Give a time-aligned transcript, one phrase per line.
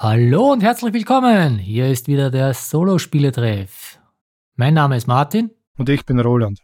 [0.00, 1.58] Hallo und herzlich willkommen.
[1.58, 3.98] Hier ist wieder der Solo-Spieletreff.
[4.54, 5.50] Mein Name ist Martin.
[5.76, 6.60] Und ich bin Roland.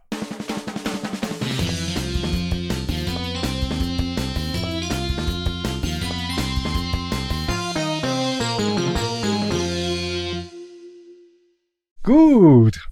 [12.05, 12.89] Gut.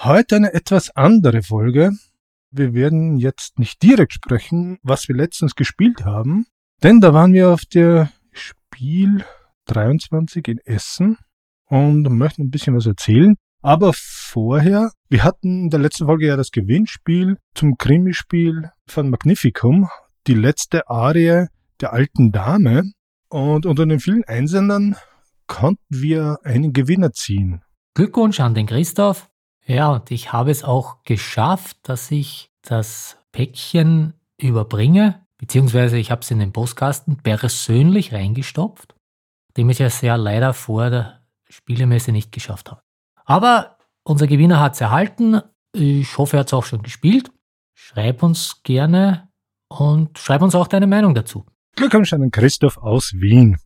[0.00, 1.90] Heute eine etwas andere Folge.
[2.50, 6.46] Wir werden jetzt nicht direkt sprechen, was wir letztens gespielt haben,
[6.82, 9.22] denn da waren wir auf der Spiel
[9.72, 11.16] 23 in Essen
[11.66, 13.34] und möchten ein bisschen was erzählen.
[13.62, 19.88] Aber vorher, wir hatten in der letzten Folge ja das Gewinnspiel zum Krimispiel von Magnificum,
[20.26, 21.46] die letzte Arie
[21.80, 22.82] der alten Dame.
[23.28, 24.96] Und unter den vielen Einsendern
[25.46, 27.62] konnten wir einen Gewinner ziehen.
[27.94, 29.28] Glückwunsch an den Christoph.
[29.64, 36.22] Ja, und ich habe es auch geschafft, dass ich das Päckchen überbringe, beziehungsweise ich habe
[36.22, 38.94] es in den Postkasten persönlich reingestopft
[39.56, 42.82] dem ich es ja leider vor der Spielemesse nicht geschafft habe.
[43.24, 45.40] Aber unser Gewinner hat es erhalten.
[45.72, 47.30] Ich hoffe, er hat es auch schon gespielt.
[47.74, 49.28] Schreib uns gerne
[49.68, 51.46] und schreib uns auch deine Meinung dazu.
[51.76, 53.56] Glückwunsch an Christoph aus Wien.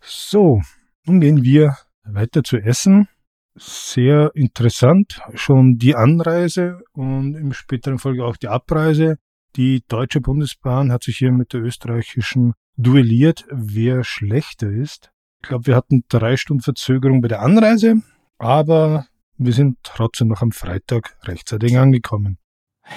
[0.00, 0.60] So,
[1.04, 3.08] nun gehen wir weiter zu essen.
[3.56, 9.18] Sehr interessant, schon die Anreise und im späteren Folge auch die Abreise.
[9.56, 15.10] Die Deutsche Bundesbahn hat sich hier mit der österreichischen duelliert, wer schlechter ist.
[15.42, 18.02] Ich glaube, wir hatten drei Stunden Verzögerung bei der Anreise,
[18.38, 22.38] aber wir sind trotzdem noch am Freitag rechtzeitig angekommen.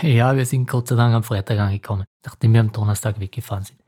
[0.02, 3.82] Ja, wir sind Gott sei Dank am Freitag angekommen, nachdem wir am Donnerstag weggefahren sind.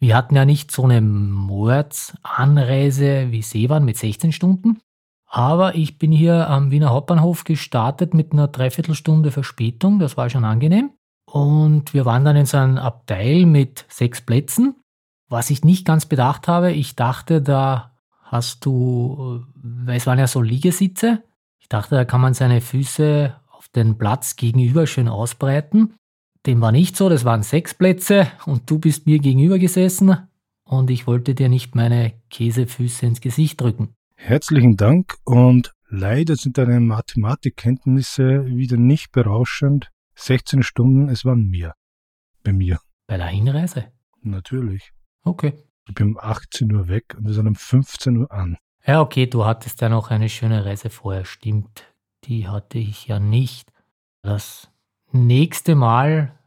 [0.00, 4.80] Wir hatten ja nicht so eine Mordsanreise wie Sie waren mit 16 Stunden,
[5.26, 10.44] aber ich bin hier am Wiener Hauptbahnhof gestartet mit einer Dreiviertelstunde Verspätung, das war schon
[10.44, 10.92] angenehm.
[11.30, 14.74] Und wir waren dann in so einem Abteil mit sechs Plätzen
[15.30, 20.26] was ich nicht ganz bedacht habe, ich dachte, da hast du, weil es waren ja
[20.26, 21.22] so Liegesitze,
[21.58, 25.94] ich dachte, da kann man seine Füße auf den Platz gegenüber schön ausbreiten.
[26.46, 30.16] Dem war nicht so, das waren sechs Plätze und du bist mir gegenüber gesessen
[30.64, 33.94] und ich wollte dir nicht meine Käsefüße ins Gesicht drücken.
[34.16, 39.90] Herzlichen Dank und leider sind deine Mathematikkenntnisse wieder nicht berauschend.
[40.16, 41.74] 16 Stunden, es waren mehr.
[42.42, 42.80] Bei mir.
[43.06, 43.86] Bei der Hinreise?
[44.22, 44.92] Natürlich.
[45.24, 45.54] Okay.
[45.88, 48.56] Ich bin um 18 Uhr weg und wir sind um 15 Uhr an.
[48.86, 51.84] Ja, okay, du hattest ja noch eine schöne Reise vorher, stimmt.
[52.24, 53.72] Die hatte ich ja nicht.
[54.22, 54.70] Das
[55.12, 56.38] nächste Mal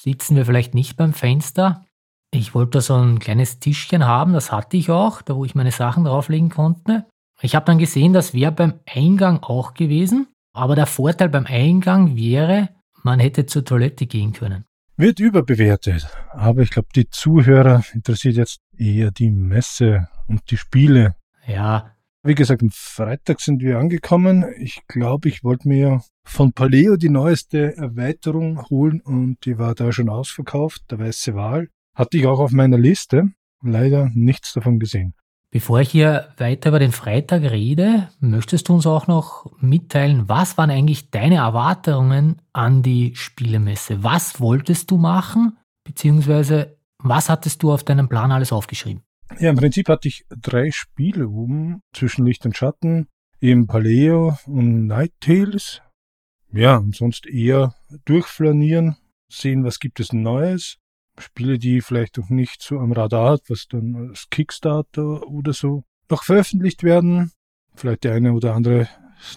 [0.00, 1.84] sitzen wir vielleicht nicht beim Fenster.
[2.32, 5.72] Ich wollte so ein kleines Tischchen haben, das hatte ich auch, da wo ich meine
[5.72, 7.06] Sachen drauflegen konnte.
[7.42, 12.16] Ich habe dann gesehen, das wäre beim Eingang auch gewesen, aber der Vorteil beim Eingang
[12.16, 12.68] wäre,
[13.02, 14.64] man hätte zur Toilette gehen können
[15.00, 16.08] wird überbewertet.
[16.30, 21.14] Aber ich glaube, die Zuhörer interessiert jetzt eher die Messe und die Spiele.
[21.46, 21.96] Ja.
[22.22, 24.44] Wie gesagt, am Freitag sind wir angekommen.
[24.58, 29.90] Ich glaube, ich wollte mir von Paleo die neueste Erweiterung holen und die war da
[29.90, 31.68] schon ausverkauft, der weiße Wal.
[31.94, 33.30] Hatte ich auch auf meiner Liste.
[33.62, 35.14] Leider nichts davon gesehen.
[35.52, 40.56] Bevor ich hier weiter über den Freitag rede, möchtest du uns auch noch mitteilen, was
[40.56, 44.04] waren eigentlich deine Erwartungen an die Spielemesse?
[44.04, 45.58] Was wolltest du machen?
[45.82, 49.02] Beziehungsweise was hattest du auf deinem Plan alles aufgeschrieben?
[49.40, 53.08] Ja, im Prinzip hatte ich drei Spiele oben zwischen Licht und Schatten,
[53.40, 55.82] eben Paleo und Night Tales.
[56.52, 57.74] Ja, und sonst eher
[58.04, 58.96] durchflanieren,
[59.28, 60.79] sehen, was gibt es Neues
[61.20, 65.84] Spiele, die vielleicht noch nicht so am Radar hat, was dann als Kickstarter oder so
[66.10, 67.32] noch veröffentlicht werden.
[67.74, 68.88] Vielleicht der eine oder andere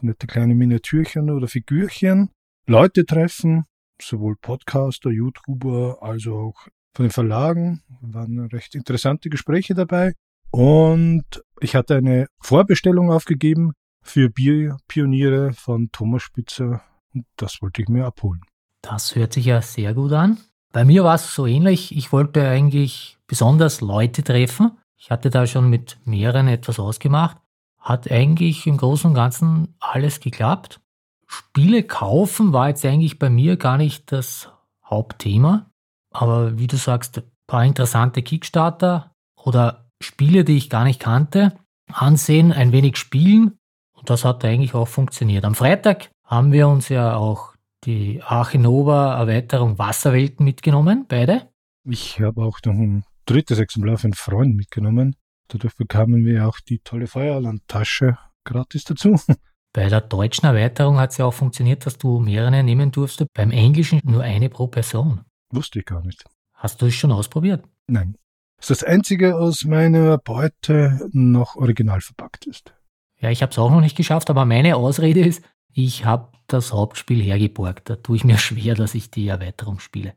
[0.01, 2.29] nette kleine Miniatürchen oder Figürchen.
[2.65, 3.65] Leute treffen,
[4.01, 7.83] sowohl Podcaster, YouTuber, als auch von den Verlagen.
[8.01, 10.13] Waren recht interessante Gespräche dabei.
[10.51, 13.73] Und ich hatte eine Vorbestellung aufgegeben
[14.03, 16.83] für Bierpioniere von Thomas Spitzer.
[17.13, 18.41] Und das wollte ich mir abholen.
[18.81, 20.37] Das hört sich ja sehr gut an.
[20.73, 21.95] Bei mir war es so ähnlich.
[21.95, 24.71] Ich wollte eigentlich besonders Leute treffen.
[24.97, 27.37] Ich hatte da schon mit mehreren etwas ausgemacht.
[27.79, 30.81] Hat eigentlich im Großen und Ganzen alles geklappt.
[31.27, 34.51] Spiele kaufen war jetzt eigentlich bei mir gar nicht das
[34.83, 35.69] Hauptthema.
[36.11, 41.53] Aber wie du sagst, ein paar interessante Kickstarter oder Spiele, die ich gar nicht kannte,
[41.91, 43.57] ansehen, ein wenig spielen.
[43.93, 45.45] Und das hat eigentlich auch funktioniert.
[45.45, 47.52] Am Freitag haben wir uns ja auch
[47.85, 51.49] die Archinova Erweiterung Wasserwelten mitgenommen, beide.
[51.85, 55.15] Ich habe auch noch ein drittes Exemplar für einen Freund mitgenommen.
[55.49, 59.19] Dadurch bekamen wir auch die tolle Feuerlandtasche gratis dazu.
[59.73, 63.25] Bei der deutschen Erweiterung hat es ja auch funktioniert, dass du mehrere nehmen durfst.
[63.33, 65.21] Beim Englischen nur eine pro Person.
[65.51, 66.23] Wusste ich gar nicht.
[66.53, 67.65] Hast du es schon ausprobiert?
[67.87, 68.15] Nein.
[68.59, 72.73] ist das einzige aus meiner Beute noch original verpackt ist.
[73.19, 76.71] Ja, ich habe es auch noch nicht geschafft, aber meine Ausrede ist, ich habe das
[76.73, 77.89] Hauptspiel hergeborgt.
[77.89, 80.13] Da tue ich mir schwer, dass ich die Erweiterung spiele.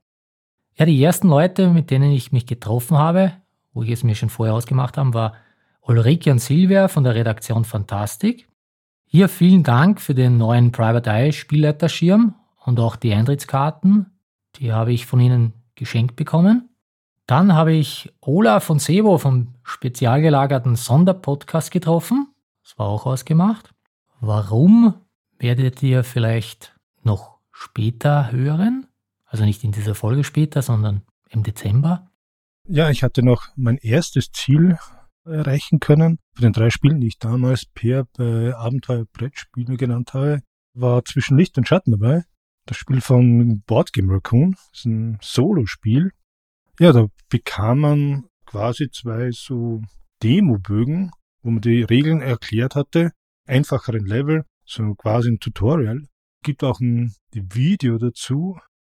[0.74, 3.32] Ja, die ersten Leute, mit denen ich mich getroffen habe,
[3.72, 5.34] wo ich es mir schon vorher ausgemacht habe, war
[5.80, 8.48] Ulrike und Silvia von der Redaktion Fantastik.
[9.06, 14.06] Hier vielen Dank für den neuen Private Eye Spielleiterschirm und auch die Eintrittskarten.
[14.56, 16.70] Die habe ich von Ihnen geschenkt bekommen.
[17.26, 22.28] Dann habe ich Olaf von Sevo vom spezial gelagerten Sonderpodcast getroffen.
[22.62, 23.70] Das war auch ausgemacht.
[24.20, 24.94] Warum
[25.38, 28.86] werdet ihr vielleicht noch später hören?
[29.24, 32.10] Also nicht in dieser Folge später, sondern im Dezember.
[32.68, 34.78] Ja, ich hatte noch mein erstes Ziel
[35.24, 36.18] erreichen können.
[36.34, 40.42] Von den drei Spielen, die ich damals per äh, Abenteuer-Brettspiele genannt habe,
[40.74, 42.24] war zwischen Licht und Schatten dabei.
[42.66, 44.52] Das Spiel von Boardgame Raccoon.
[44.52, 46.10] Das ist ein Solo-Spiel.
[46.78, 49.82] Ja, da bekam man quasi zwei so
[50.22, 51.10] Demo-Bögen,
[51.42, 53.12] wo man die Regeln erklärt hatte.
[53.46, 56.02] Einfacheren Level, so quasi ein Tutorial.
[56.42, 58.58] Gibt auch ein Video dazu.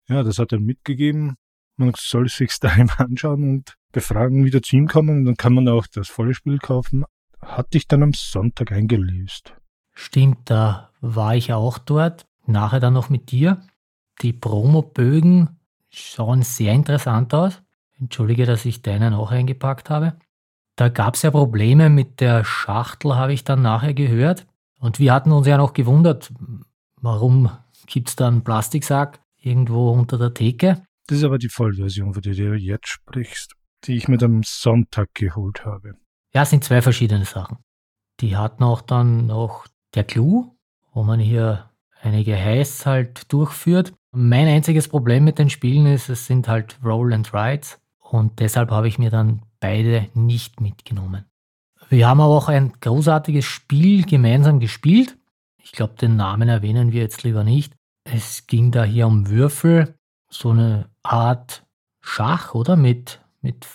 [0.08, 1.36] Ja, das hat er mitgegeben.
[1.76, 5.24] Man soll es sich daheim anschauen und befragen, wie dazu hinkommen.
[5.24, 7.04] Dann kann man auch das volle Spiel kaufen.
[7.40, 9.54] Hatte ich dann am Sonntag eingelöst.
[9.92, 12.26] Stimmt, da war ich auch dort.
[12.46, 13.62] Nachher dann noch mit dir.
[14.22, 15.60] Die Promobögen
[15.90, 17.62] schauen sehr interessant aus.
[17.98, 20.16] Entschuldige, dass ich deinen auch eingepackt habe.
[20.76, 24.46] Da gab es ja Probleme mit der Schachtel, habe ich dann nachher gehört.
[24.80, 26.32] Und wir hatten uns ja noch gewundert,
[27.00, 27.50] warum
[27.86, 30.82] gibt es da einen Plastiksack irgendwo unter der Theke?
[31.06, 35.14] Das ist aber die Vollversion, von der du jetzt sprichst, die ich mit am Sonntag
[35.14, 35.94] geholt habe.
[36.34, 37.58] Ja, es sind zwei verschiedene Sachen.
[38.20, 40.56] Die hatten auch dann noch der Clou,
[40.92, 41.70] wo man hier
[42.00, 43.92] einige Heists halt durchführt.
[44.12, 48.70] Mein einziges Problem mit den Spielen ist, es sind halt Roll and Rides und deshalb
[48.70, 51.24] habe ich mir dann beide nicht mitgenommen.
[51.88, 55.16] Wir haben aber auch ein großartiges Spiel gemeinsam gespielt.
[55.62, 57.74] Ich glaube, den Namen erwähnen wir jetzt lieber nicht.
[58.04, 59.94] Es ging da hier um Würfel,
[60.28, 61.64] so eine Art
[62.00, 62.76] Schach, oder?
[62.76, 63.66] Mit, mit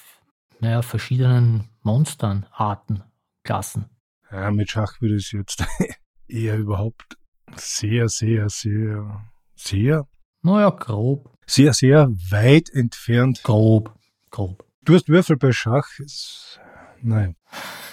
[0.60, 3.04] naja, verschiedenen Monstern, Arten,
[3.44, 3.86] Klassen.
[4.32, 5.64] Ja, mit Schach würde es jetzt
[6.28, 7.18] eher überhaupt
[7.56, 9.26] sehr, sehr, sehr,
[9.56, 10.08] sehr.
[10.42, 11.30] Naja, grob.
[11.46, 13.44] Sehr, sehr weit entfernt.
[13.44, 13.94] Grob,
[14.30, 14.66] grob.
[14.84, 15.88] Du hast Würfel bei Schach.
[17.04, 17.36] Nein.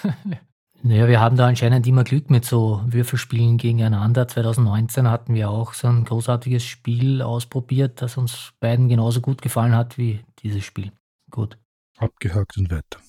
[0.83, 4.27] naja, wir haben da anscheinend immer Glück mit so Würfelspielen gegeneinander.
[4.27, 9.75] 2019 hatten wir auch so ein großartiges Spiel ausprobiert, das uns beiden genauso gut gefallen
[9.75, 10.91] hat wie dieses Spiel.
[11.29, 11.57] Gut.
[11.97, 12.99] Abgehakt und weiter.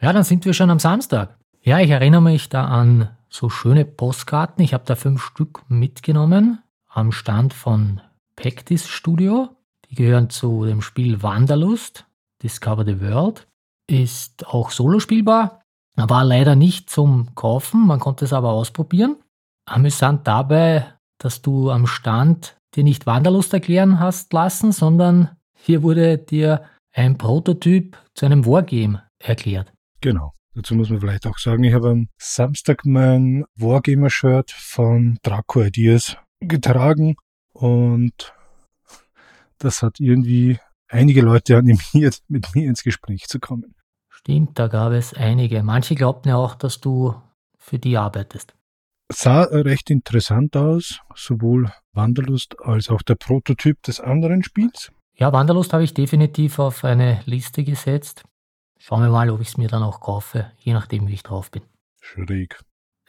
[0.00, 1.36] Ja, dann sind wir schon am Samstag.
[1.60, 4.64] Ja, ich erinnere mich da an so schöne Postkarten.
[4.64, 8.00] Ich habe da fünf Stück mitgenommen am Stand von
[8.36, 9.50] Pectis Studio.
[9.90, 12.06] Die gehören zu dem Spiel Wanderlust.
[12.42, 13.47] Discover the World.
[13.90, 15.62] Ist auch solo spielbar,
[15.96, 19.16] war leider nicht zum Kaufen, man konnte es aber ausprobieren.
[19.66, 26.18] Amüsant dabei, dass du am Stand dir nicht Wanderlust erklären hast lassen, sondern hier wurde
[26.18, 29.72] dir ein Prototyp zu einem Wargame erklärt.
[30.00, 30.34] Genau.
[30.54, 36.16] Dazu muss man vielleicht auch sagen, ich habe am Samstag mein Wargamer-Shirt von Draco Ideas
[36.40, 37.16] getragen
[37.52, 38.34] und
[39.58, 40.58] das hat irgendwie
[40.88, 43.74] einige Leute animiert, mit mir ins Gespräch zu kommen.
[44.18, 45.62] Stimmt, da gab es einige.
[45.62, 47.14] Manche glaubten ja auch, dass du
[47.56, 48.52] für die arbeitest.
[49.12, 54.90] Sah recht interessant aus, sowohl Wanderlust als auch der Prototyp des anderen Spiels.
[55.14, 58.24] Ja, Wanderlust habe ich definitiv auf eine Liste gesetzt.
[58.78, 61.52] Schauen wir mal, ob ich es mir dann auch kaufe, je nachdem, wie ich drauf
[61.52, 61.62] bin.
[62.00, 62.60] Schräg.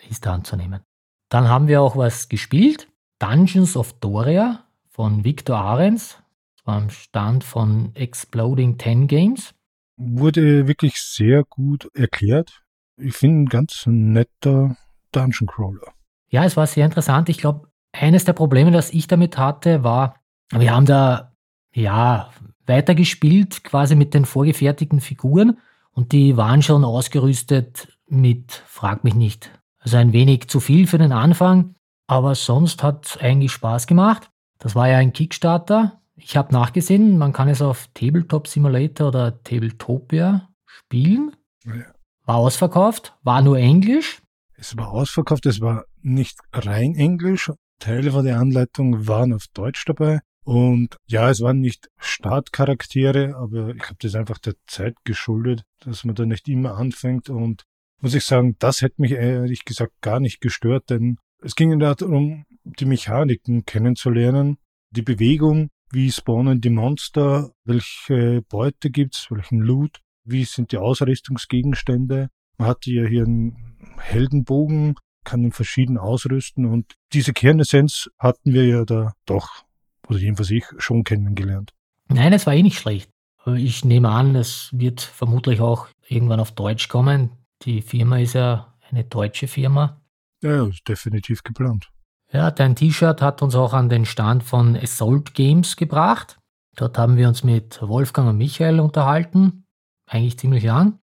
[0.09, 0.81] Ist da anzunehmen.
[1.29, 2.87] Dann haben wir auch was gespielt.
[3.17, 6.21] Dungeons of Doria von Victor Ahrens
[6.65, 9.55] am Stand von Exploding Ten Games.
[10.01, 12.61] Wurde wirklich sehr gut erklärt.
[12.95, 14.77] Ich finde ein ganz netter
[15.11, 15.93] Dungeon Crawler.
[16.29, 17.27] Ja, es war sehr interessant.
[17.27, 20.15] Ich glaube, eines der Probleme, das ich damit hatte, war,
[20.51, 21.33] wir haben da
[21.73, 22.31] ja
[22.65, 25.57] weitergespielt, quasi mit den vorgefertigten Figuren
[25.91, 30.97] und die waren schon ausgerüstet mit, frag mich nicht, also ein wenig zu viel für
[30.97, 31.75] den Anfang,
[32.07, 34.29] aber sonst hat es eigentlich Spaß gemacht.
[34.59, 39.41] Das war ja ein Kickstarter ich habe nachgesehen, man kann es auf Tabletop Simulator oder
[39.43, 41.35] Tabletopia spielen.
[41.65, 41.85] Ja.
[42.25, 44.21] War ausverkauft, war nur Englisch.
[44.55, 47.51] Es war ausverkauft, es war nicht rein Englisch.
[47.79, 50.19] Teile von der Anleitung waren auf Deutsch dabei.
[50.43, 56.03] Und ja, es waren nicht Startcharaktere, aber ich habe das einfach der Zeit geschuldet, dass
[56.03, 57.29] man da nicht immer anfängt.
[57.29, 57.63] Und
[58.01, 62.45] muss ich sagen, das hätte mich ehrlich gesagt gar nicht gestört, denn es ging darum,
[62.63, 64.57] die Mechaniken kennenzulernen,
[64.91, 72.29] die Bewegung wie spawnen die Monster, welche Beute gibt's, welchen Loot, wie sind die Ausrüstungsgegenstände.
[72.57, 78.65] Man hatte ja hier einen Heldenbogen, kann ihn verschieden ausrüsten und diese Kernessenz hatten wir
[78.65, 79.63] ja da doch,
[80.07, 81.73] oder jedenfalls ich, schon kennengelernt.
[82.07, 83.09] Nein, es war eh nicht schlecht.
[83.45, 87.31] Ich nehme an, es wird vermutlich auch irgendwann auf Deutsch kommen.
[87.63, 90.01] Die Firma ist ja eine deutsche Firma.
[90.41, 91.89] Ja, ist definitiv geplant.
[92.31, 96.39] Ja, dein T-Shirt hat uns auch an den Stand von Assault Games gebracht.
[96.75, 99.65] Dort haben wir uns mit Wolfgang und Michael unterhalten.
[100.05, 100.99] Eigentlich ziemlich lang.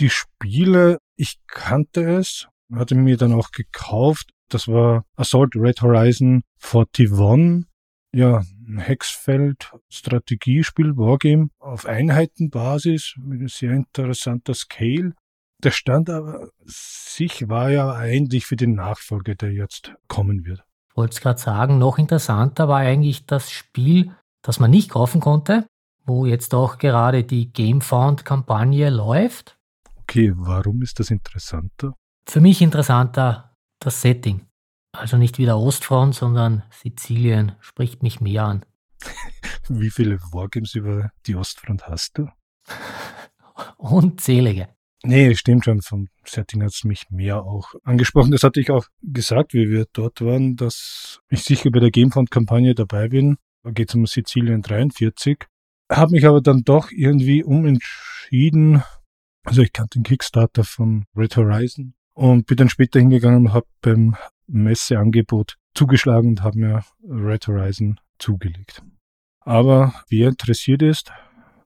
[0.00, 4.30] Die Spiele, ich kannte es, hatte mir dann auch gekauft.
[4.48, 7.64] Das war Assault Red Horizon 41.
[8.12, 15.12] Ja, ein Hexfeld Strategiespiel, Wargame auf Einheitenbasis mit einem sehr interessanter Scale.
[15.62, 20.64] Der Stand aber sich war ja eigentlich für den Nachfolger, der jetzt kommen wird.
[20.90, 25.20] Ich wollte es gerade sagen, noch interessanter war eigentlich das Spiel, das man nicht kaufen
[25.20, 25.66] konnte,
[26.04, 29.58] wo jetzt auch gerade die GameFound-Kampagne läuft.
[30.02, 31.94] Okay, warum ist das interessanter?
[32.28, 34.46] Für mich interessanter das Setting.
[34.92, 38.64] Also nicht wieder Ostfront, sondern Sizilien spricht mich mehr an.
[39.68, 42.28] Wie viele Wargames über die Ostfront hast du?
[43.76, 44.68] Unzählige.
[45.08, 45.82] Nee, stimmt schon.
[45.82, 48.32] Vom Setting hat es mich mehr auch angesprochen.
[48.32, 52.74] Das hatte ich auch gesagt, wie wir dort waren, dass ich sicher bei der Gamefund-Kampagne
[52.74, 53.36] dabei bin.
[53.62, 55.46] Da geht es um Sizilien 43.
[55.92, 58.82] Habe mich aber dann doch irgendwie umentschieden.
[59.44, 63.66] Also ich kannte den Kickstarter von Red Horizon und bin dann später hingegangen und habe
[63.82, 64.16] beim
[64.48, 68.82] Messeangebot zugeschlagen und habe mir Red Horizon zugelegt.
[69.38, 71.12] Aber wer interessiert ist,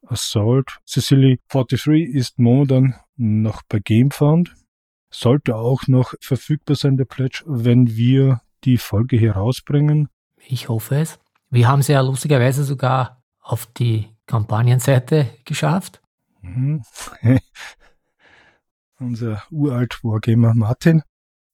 [0.06, 4.54] Assault Sicily 43 ist momentan noch bei GameFound.
[5.10, 10.08] Sollte auch noch verfügbar sein, der Pledge, wenn wir die Folge hier rausbringen.
[10.46, 11.18] Ich hoffe es.
[11.50, 16.00] Wir haben es ja lustigerweise sogar auf die Kampagnenseite geschafft.
[16.42, 16.82] Mhm.
[19.00, 21.02] unser uralt Wargamer Martin.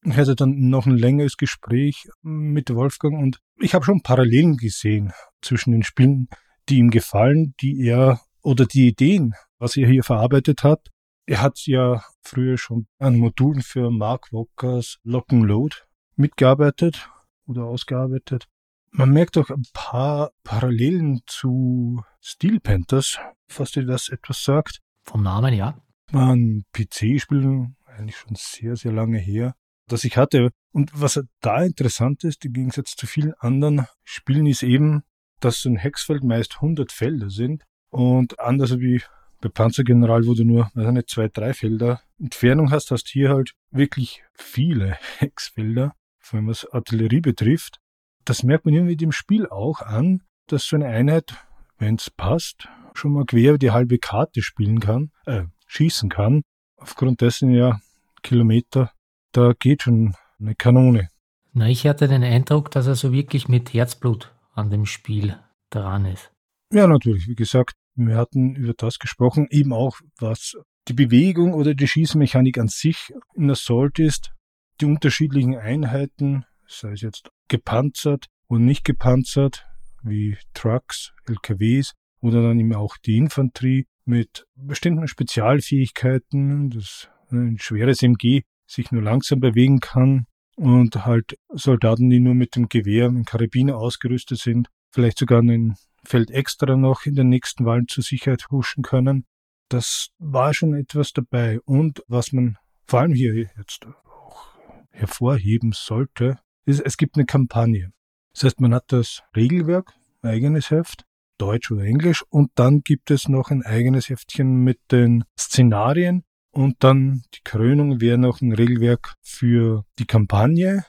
[0.04, 5.12] Ich hatte dann noch ein längeres Gespräch mit Wolfgang und ich habe schon Parallelen gesehen
[5.42, 6.28] zwischen den Spielen,
[6.68, 10.90] die ihm gefallen, die er oder die Ideen, was er hier verarbeitet hat.
[11.26, 15.76] Er hat ja früher schon an Modulen für Mark Walkers Lock and Load
[16.14, 17.10] mitgearbeitet
[17.46, 18.46] oder ausgearbeitet.
[18.90, 23.18] Man merkt auch ein paar Parallelen zu Steel Panthers,
[23.48, 24.80] falls dir das etwas sagt.
[25.02, 25.80] Vom Namen, ja
[26.12, 29.54] war ein PC-Spiel, eigentlich schon sehr, sehr lange her,
[29.88, 30.50] das ich hatte.
[30.72, 35.02] Und was da interessant ist, im Gegensatz zu vielen anderen Spielen, ist eben,
[35.40, 39.02] dass so ein Hexfeld meist 100 Felder sind und anders wie
[39.40, 43.52] bei Panzergeneral, wo du nur weiß nicht, zwei, drei Felder Entfernung hast, hast hier halt
[43.70, 47.78] wirklich viele Hexfelder, vor allem was Artillerie betrifft.
[48.24, 51.34] Das merkt man irgendwie dem Spiel auch an, dass so eine Einheit,
[51.78, 56.42] wenn es passt, schon mal quer die halbe Karte spielen kann, äh, schießen kann.
[56.76, 57.80] Aufgrund dessen ja
[58.22, 58.90] Kilometer,
[59.32, 61.10] da geht schon eine Kanone.
[61.52, 65.38] Na, ich hatte den Eindruck, dass er so wirklich mit Herzblut an dem Spiel
[65.70, 66.30] dran ist.
[66.72, 67.28] Ja, natürlich.
[67.28, 70.54] Wie gesagt, wir hatten über das gesprochen, eben auch was
[70.88, 74.32] die Bewegung oder die Schießmechanik an sich in Assault ist,
[74.80, 79.66] die unterschiedlichen Einheiten, sei es jetzt gepanzert oder nicht gepanzert,
[80.02, 88.02] wie Trucks, LKWs oder dann eben auch die Infanterie, mit bestimmten Spezialfähigkeiten, dass ein schweres
[88.02, 90.26] MG sich nur langsam bewegen kann
[90.56, 95.74] und halt Soldaten, die nur mit dem Gewehr und Karabiner ausgerüstet sind, vielleicht sogar ein
[96.06, 99.26] Feld extra noch in den nächsten Wahlen zur Sicherheit huschen können.
[99.68, 101.60] Das war schon etwas dabei.
[101.64, 104.56] Und was man vor allem hier jetzt auch
[104.90, 107.92] hervorheben sollte, ist, es gibt eine Kampagne.
[108.32, 111.04] Das heißt, man hat das Regelwerk, eigenes Heft,
[111.38, 112.24] Deutsch oder Englisch.
[112.28, 116.24] Und dann gibt es noch ein eigenes Heftchen mit den Szenarien.
[116.52, 120.86] Und dann die Krönung wäre noch ein Regelwerk für die Kampagne,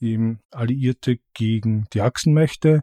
[0.00, 2.82] eben Alliierte gegen die Achsenmächte.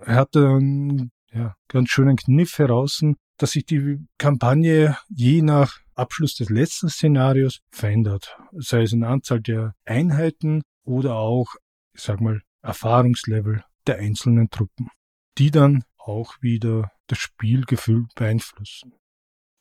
[0.00, 3.02] Er hatte einen ja, ganz schönen Kniff heraus,
[3.38, 8.36] dass sich die Kampagne je nach Abschluss des letzten Szenarios verändert.
[8.52, 11.54] Sei es in der Anzahl der Einheiten oder auch,
[11.92, 14.88] ich sag mal, Erfahrungslevel der einzelnen Truppen,
[15.38, 18.94] die dann auch wieder das Spielgefühl beeinflussen.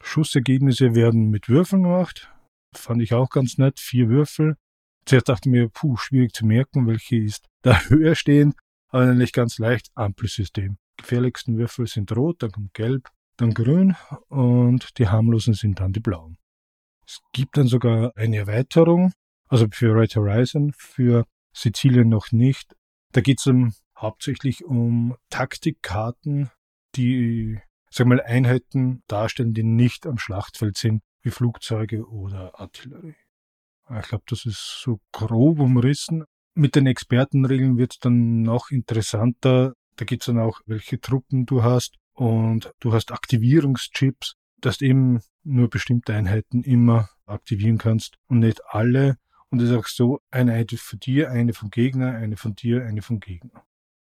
[0.02, 2.32] Schussergebnisse werden mit Würfeln gemacht.
[2.76, 3.80] Fand ich auch ganz nett.
[3.80, 4.58] Vier Würfel.
[5.06, 8.54] Zuerst dachte ich mir, puh, schwierig zu merken, welche ist da höher stehen.
[8.90, 9.90] Aber eigentlich ganz leicht.
[9.96, 10.78] Ampelsystem.
[10.98, 13.96] Gefährlichsten Würfel sind rot, dann kommt gelb, dann grün
[14.30, 16.38] und die harmlosen sind dann die blauen.
[17.06, 19.12] Es gibt dann sogar eine Erweiterung,
[19.48, 22.76] also für Red Horizon, für Sizilien noch nicht.
[23.12, 26.50] Da geht es um hauptsächlich um Taktikkarten,
[26.96, 27.60] die
[27.94, 33.16] sag mal, Einheiten darstellen, die nicht am Schlachtfeld sind, wie Flugzeuge oder Artillerie.
[34.00, 36.26] Ich glaube, das ist so grob umrissen.
[36.56, 39.74] Mit den Expertenregeln wird es dann noch interessanter.
[39.96, 44.86] Da gibt es dann auch, welche Truppen du hast und du hast Aktivierungschips, dass du
[44.86, 49.18] eben nur bestimmte Einheiten immer aktivieren kannst und nicht alle.
[49.50, 52.86] Und es ist auch so, eine Einheit von dir, eine vom Gegner, eine von dir,
[52.86, 53.64] eine vom Gegner.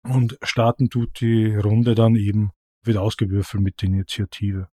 [0.02, 2.52] Und starten tut die Runde dann eben,
[2.82, 4.68] wird ausgewürfelt mit der Initiative.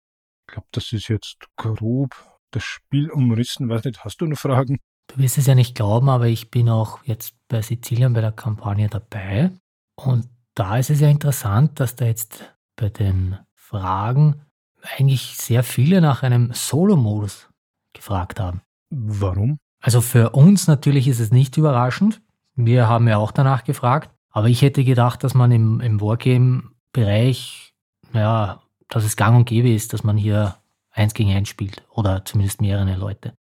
[0.48, 2.15] Ich glaube, das ist jetzt grob
[2.51, 3.70] das Spiel umrissen.
[3.70, 4.79] Weiß nicht, hast du noch Fragen?
[5.08, 8.32] Du wirst es ja nicht glauben, aber ich bin auch jetzt bei Sizilien bei der
[8.32, 9.51] Kampagne dabei.
[9.96, 10.29] Und
[10.60, 14.42] da ist es ja interessant, dass da jetzt bei den Fragen
[14.82, 17.50] eigentlich sehr viele nach einem Solo-Modus
[17.94, 18.62] gefragt haben.
[18.89, 19.60] Warum?
[19.82, 22.22] Also für uns natürlich ist es nicht überraschend.
[22.56, 24.13] Wir haben ja auch danach gefragt.
[24.32, 27.74] Aber ich hätte gedacht, dass man im, im Wargame-Bereich,
[28.13, 30.58] ja, dass es gang und gäbe ist, dass man hier
[30.92, 33.34] eins gegen eins spielt oder zumindest mehrere Leute.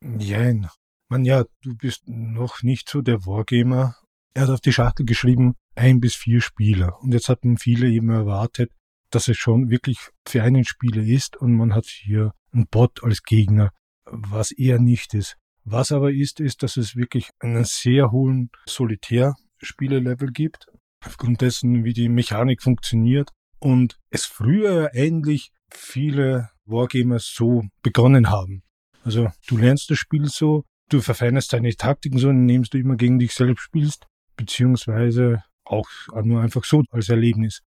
[0.00, 0.68] Nein.
[1.08, 3.96] Man, ja, du bist noch nicht so der Wargamer.
[4.34, 6.98] Er hat auf die Schachtel geschrieben, ein bis vier Spieler.
[7.00, 8.72] Und jetzt hatten viele eben erwartet,
[9.10, 13.22] dass es schon wirklich für einen Spieler ist und man hat hier einen Bot als
[13.22, 13.70] Gegner,
[14.04, 15.36] was eher nicht ist.
[15.64, 20.66] Was aber ist, ist, dass es wirklich einen sehr hohen Solitär-Spielerlevel gibt,
[21.04, 28.62] aufgrund dessen, wie die Mechanik funktioniert und es früher eigentlich viele Wargamers so begonnen haben.
[29.04, 33.18] Also du lernst das Spiel so, du verfeinerst deine Taktiken so, indem du immer gegen
[33.18, 34.06] dich selbst spielst,
[34.36, 35.88] beziehungsweise auch
[36.22, 37.62] nur einfach so als Erlebnis.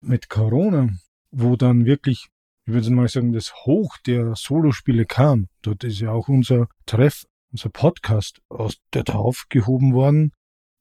[0.00, 0.90] Mit Corona,
[1.30, 2.28] wo dann wirklich,
[2.66, 7.24] ich würde mal sagen, das Hoch der Solospiele kam, dort ist ja auch unser Treff,
[7.50, 10.32] unser Podcast aus der Taufe gehoben worden,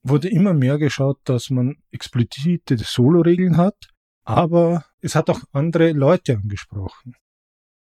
[0.04, 3.88] wurde immer mehr geschaut, dass man explizite Solo-Regeln hat,
[4.24, 7.16] aber es hat auch andere Leute angesprochen.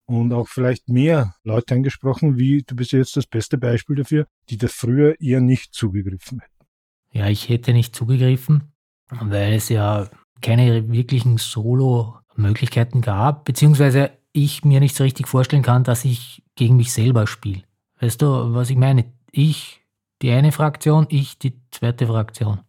[0.07, 4.57] Und auch vielleicht mehr Leute angesprochen, wie du bist jetzt das beste Beispiel dafür, die
[4.57, 6.67] da früher eher nicht zugegriffen hätten.
[7.13, 8.70] Ja, ich hätte nicht zugegriffen,
[9.11, 10.09] weil es ja
[10.41, 16.77] keine wirklichen Solo-Möglichkeiten gab, beziehungsweise ich mir nicht so richtig vorstellen kann, dass ich gegen
[16.77, 17.63] mich selber spiele.
[18.01, 19.13] Weißt du, was ich meine?
[19.33, 19.83] Ich,
[20.23, 22.61] die eine Fraktion, ich, die zweite Fraktion.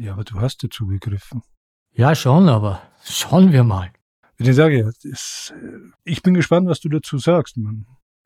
[0.00, 1.42] Ja, aber du hast ja zugegriffen.
[1.92, 3.90] Ja, schon, aber schauen wir mal.
[4.38, 5.52] Ich sage ja, das,
[6.04, 7.56] ich bin gespannt, was du dazu sagst.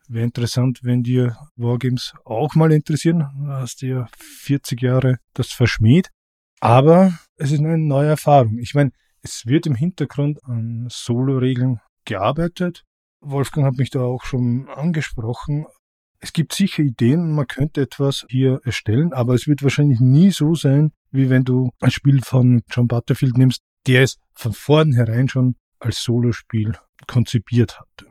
[0.09, 3.31] Wäre interessant, wenn dir Wargames auch mal interessieren.
[3.39, 6.11] Du hast ja 40 Jahre das verschmäht.
[6.63, 8.59] Aber es ist eine neue Erfahrung.
[8.59, 12.85] Ich meine, es wird im Hintergrund an Solo-Regeln gearbeitet.
[13.21, 15.67] Wolfgang hat mich da auch schon angesprochen.
[16.21, 20.55] Es gibt sicher Ideen, man könnte etwas hier erstellen, aber es wird wahrscheinlich nie so
[20.55, 25.57] sein, wie wenn du ein Spiel von John Butterfield nimmst, der es von vornherein schon
[25.81, 28.07] als Solospiel konzipiert hatte.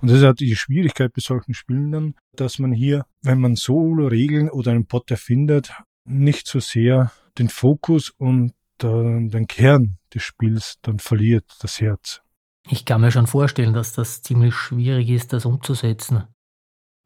[0.00, 3.56] Und das ist halt die Schwierigkeit bei solchen Spielen dann, dass man hier, wenn man
[3.56, 5.74] Solo-Regeln oder einen Bot erfindet,
[6.06, 12.22] nicht so sehr den Fokus und äh, den Kern des Spiels dann verliert, das Herz.
[12.68, 16.24] Ich kann mir schon vorstellen, dass das ziemlich schwierig ist, das umzusetzen.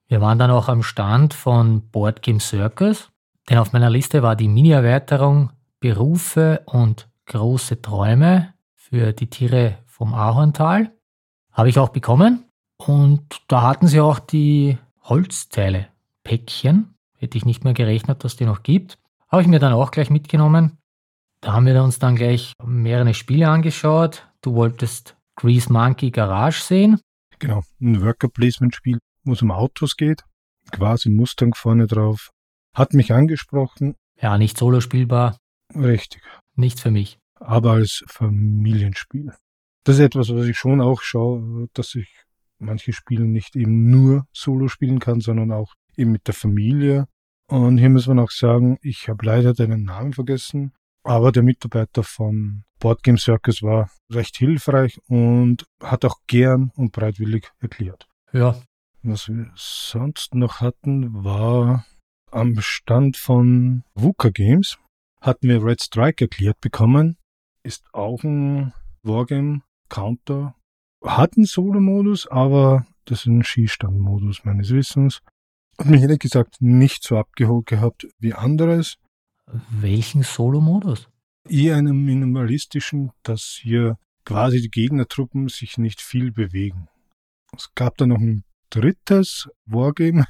[0.09, 3.11] Wir waren dann auch am Stand von Board Game Circus,
[3.49, 10.15] denn auf meiner Liste war die Mini-Erweiterung Berufe und große Träume für die Tiere vom
[10.15, 10.93] Ahorntal.
[11.51, 12.45] Habe ich auch bekommen.
[12.77, 15.89] Und da hatten sie auch die Holzteile,
[16.25, 16.95] Päckchen.
[17.17, 18.99] Hätte ich nicht mehr gerechnet, dass die noch gibt.
[19.33, 20.79] Habe ich mir dann auch gleich mitgenommen.
[21.41, 24.29] Da haben wir uns dann gleich mehrere Spiele angeschaut.
[24.43, 27.01] Du wolltest Grease Monkey Garage sehen.
[27.39, 30.23] Genau, ein Worker-Placement-Spiel, wo es um Autos geht.
[30.71, 32.31] Quasi Mustang vorne drauf.
[32.77, 33.97] Hat mich angesprochen.
[34.21, 35.37] Ja, nicht solo spielbar.
[35.75, 36.23] Richtig.
[36.55, 39.33] Nichts für mich aber als Familienspiel.
[39.85, 42.09] Das ist etwas, was ich schon auch schaue, dass ich
[42.59, 47.07] manche Spiele nicht eben nur solo spielen kann, sondern auch eben mit der Familie.
[47.53, 50.73] Und hier muss man auch sagen, ich habe leider deinen Namen vergessen,
[51.05, 56.93] aber der Mitarbeiter von Board Game Circus war recht hilfreich und hat auch gern und
[56.93, 58.09] bereitwillig erklärt.
[58.33, 58.57] Ja.
[59.03, 61.85] Was wir sonst noch hatten, war
[62.31, 64.79] am Stand von VUCA Games
[65.21, 67.19] hatten wir Red Strike erklärt bekommen
[67.63, 70.55] ist auch ein Wargame-Counter.
[71.05, 75.21] Hat einen Solo-Modus, aber das ist ein Skistand-Modus meines Wissens.
[75.79, 78.97] Hat mich ehrlich gesagt nicht so abgeholt gehabt wie anderes.
[79.71, 81.09] Welchen Solo-Modus?
[81.49, 86.89] Eher einen minimalistischen, dass hier quasi die Gegnertruppen sich nicht viel bewegen.
[87.57, 90.27] Es gab da noch ein drittes Wargame.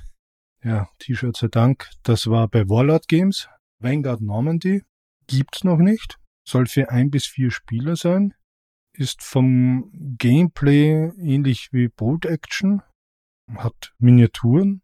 [0.64, 1.90] Ja, T-Shirt sei Dank.
[2.02, 3.48] Das war bei Warlord Games.
[3.81, 4.83] Vanguard Normandy.
[5.26, 8.35] Gibt's noch nicht soll für ein bis vier Spieler sein.
[8.94, 12.83] ist vom Gameplay ähnlich wie Bolt Action,
[13.55, 14.81] hat Miniaturen,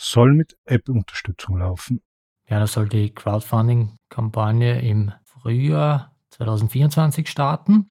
[0.00, 2.00] soll mit App-Unterstützung laufen.
[2.48, 7.90] Ja, da soll die Crowdfunding-Kampagne im Frühjahr 2024 starten.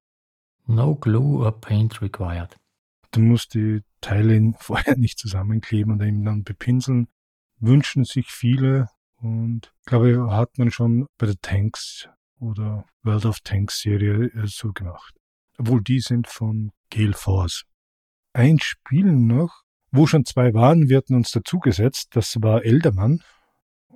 [0.66, 2.56] No glue or paint required.
[3.12, 7.08] Du musst die Teile vorher nicht zusammenkleben und eben dann bepinseln.
[7.58, 13.40] Wünschen sich viele und ich glaube, hat man schon bei der Tanks oder World of
[13.40, 15.14] Tanks Serie äh, so gemacht.
[15.58, 17.64] Obwohl die sind von Gale Force.
[18.32, 19.62] Ein Spiel noch,
[19.92, 22.10] wo schon zwei waren, werden uns dazugesetzt.
[22.12, 23.22] Das war Eldermann.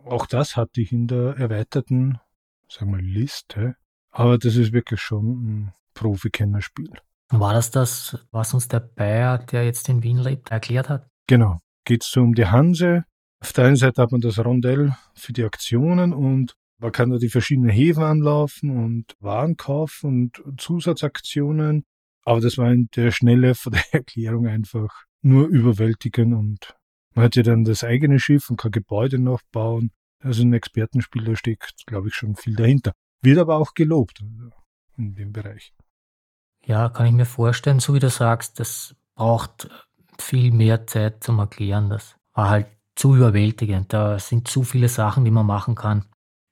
[0.04, 2.18] Auch das hatte ich in der erweiterten,
[2.68, 3.76] sagen wir, Liste.
[4.10, 6.90] Aber das ist wirklich schon ein Profikennerspiel.
[7.30, 11.08] War das das, was uns der Bayer, der jetzt in Wien lebt, erklärt hat?
[11.26, 11.60] Genau.
[11.84, 13.04] Geht es so um die Hanse.
[13.40, 17.18] Auf der einen Seite hat man das Rondell für die Aktionen und man kann da
[17.18, 21.84] die verschiedenen Häfen anlaufen und Waren kaufen und Zusatzaktionen.
[22.24, 26.74] Aber das war in der Schnelle von der Erklärung einfach nur überwältigen und
[27.14, 29.92] man hat ja dann das eigene Schiff und kann Gebäude noch bauen.
[30.20, 32.92] Also ein Expertenspiel, da steckt, glaube ich, schon viel dahinter.
[33.22, 34.50] Wird aber auch gelobt also
[34.96, 35.72] in dem Bereich.
[36.64, 39.68] Ja, kann ich mir vorstellen, so wie du sagst, das braucht
[40.18, 41.90] viel mehr Zeit zum Erklären.
[41.90, 43.92] Das war halt zu überwältigend.
[43.92, 46.06] Da sind zu viele Sachen, die man machen kann.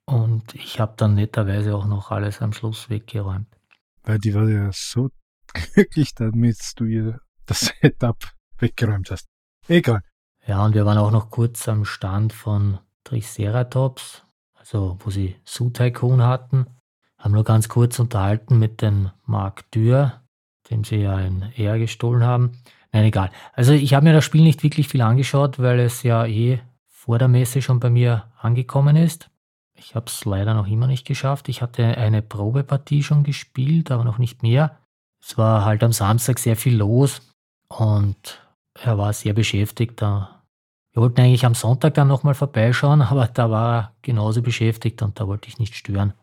[0.05, 3.47] Und ich habe dann netterweise auch noch alles am Schluss weggeräumt.
[4.03, 5.09] Weil die war ja so
[5.73, 8.17] glücklich, damit du ihr das Setup
[8.59, 9.27] weggeräumt hast.
[9.67, 10.01] Egal.
[10.45, 14.23] Ja, und wir waren auch noch kurz am Stand von Triceratops,
[14.55, 16.67] also wo sie Su Tycoon hatten.
[17.17, 20.21] Haben nur ganz kurz unterhalten mit dem Mark Dürr,
[20.69, 22.57] dem sie ja ein R gestohlen haben.
[22.91, 23.31] Nein, egal.
[23.53, 27.17] Also ich habe mir das Spiel nicht wirklich viel angeschaut, weil es ja eh vor
[27.19, 29.29] der Messe schon bei mir angekommen ist.
[29.75, 31.49] Ich habe es leider noch immer nicht geschafft.
[31.49, 34.77] Ich hatte eine Probepartie schon gespielt, aber noch nicht mehr.
[35.21, 37.21] Es war halt am Samstag sehr viel los
[37.67, 38.42] und
[38.73, 40.01] er war sehr beschäftigt.
[40.01, 45.19] Wir wollten eigentlich am Sonntag dann nochmal vorbeischauen, aber da war er genauso beschäftigt und
[45.19, 46.13] da wollte ich nicht stören.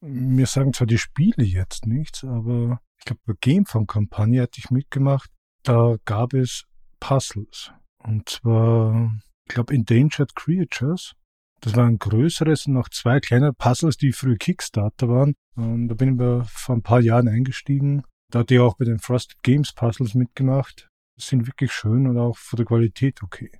[0.00, 5.30] Mir sagen zwar die Spiele jetzt nichts, aber ich glaube, bei Gamefund-Kampagne hatte ich mitgemacht.
[5.62, 6.64] Da gab es
[7.00, 7.72] Puzzles.
[7.98, 9.10] Und zwar,
[9.48, 11.14] ich glaube, Endangered Creatures.
[11.60, 15.34] Das war ein größeres und noch zwei kleine Puzzles, die früher Kickstarter waren.
[15.56, 18.02] Und da bin ich vor ein paar Jahren eingestiegen.
[18.30, 20.88] Da hatte ich auch bei den Frosted Games Puzzles mitgemacht.
[21.18, 23.50] Sind wirklich schön und auch von der Qualität okay.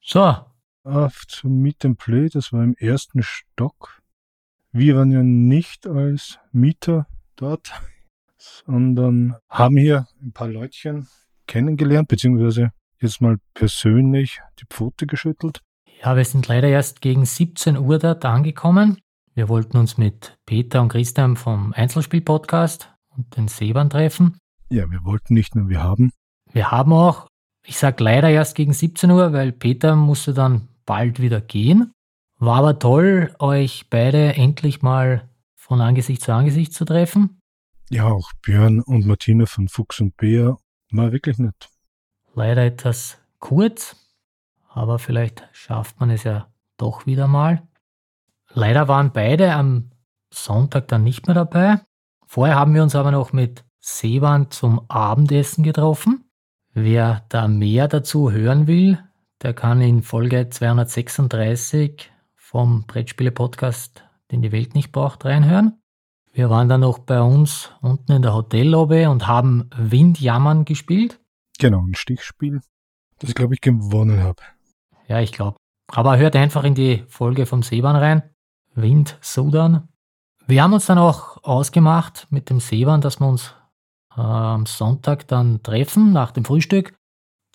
[0.00, 0.36] So.
[0.82, 4.02] Auf zum Meet and Play, das war im ersten Stock.
[4.72, 7.72] Wir waren ja nicht als Mieter dort,
[8.36, 11.08] sondern haben hier ein paar Leutchen
[11.46, 15.60] kennengelernt, beziehungsweise jetzt mal persönlich die Pfote geschüttelt.
[16.02, 18.98] Ja, wir sind leider erst gegen 17 Uhr dort angekommen.
[19.34, 24.38] Wir wollten uns mit Peter und Christian vom Einzelspiel-Podcast und den Sebern treffen.
[24.68, 26.12] Ja, wir wollten nicht nur, wir haben.
[26.54, 27.26] Wir haben auch,
[27.66, 31.92] ich sage leider erst gegen 17 Uhr, weil Peter musste dann bald wieder gehen.
[32.38, 37.40] War aber toll, euch beide endlich mal von Angesicht zu Angesicht zu treffen.
[37.90, 40.56] Ja, auch Björn und Martina von Fuchs und Bär
[40.92, 41.70] war wirklich nett.
[42.34, 43.96] Leider etwas kurz,
[44.68, 47.66] aber vielleicht schafft man es ja doch wieder mal.
[48.52, 49.90] Leider waren beide am
[50.32, 51.80] Sonntag dann nicht mehr dabei.
[52.28, 56.23] Vorher haben wir uns aber noch mit Sewan zum Abendessen getroffen.
[56.76, 58.98] Wer da mehr dazu hören will,
[59.42, 65.80] der kann in Folge 236 vom Brettspiele-Podcast, den die Welt nicht braucht, reinhören.
[66.32, 71.20] Wir waren dann noch bei uns unten in der Hotellobby und haben Windjammern gespielt.
[71.60, 72.60] Genau, ein Stichspiel,
[73.20, 74.42] das ich glaube ich gewonnen habe.
[75.06, 75.56] Ja, ich glaube.
[75.86, 78.24] Aber hört einfach in die Folge vom Seebahn rein.
[78.74, 79.90] Wind Sudan.
[80.48, 83.54] Wir haben uns dann auch ausgemacht mit dem Seebahn, dass wir uns
[84.16, 86.94] am Sonntag dann treffen nach dem Frühstück,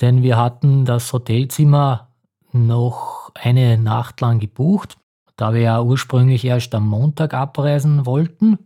[0.02, 2.10] denn wir hatten das Hotelzimmer
[2.52, 4.98] noch eine Nacht lang gebucht,
[5.36, 8.58] da wir ja ursprünglich erst am Montag abreisen wollten.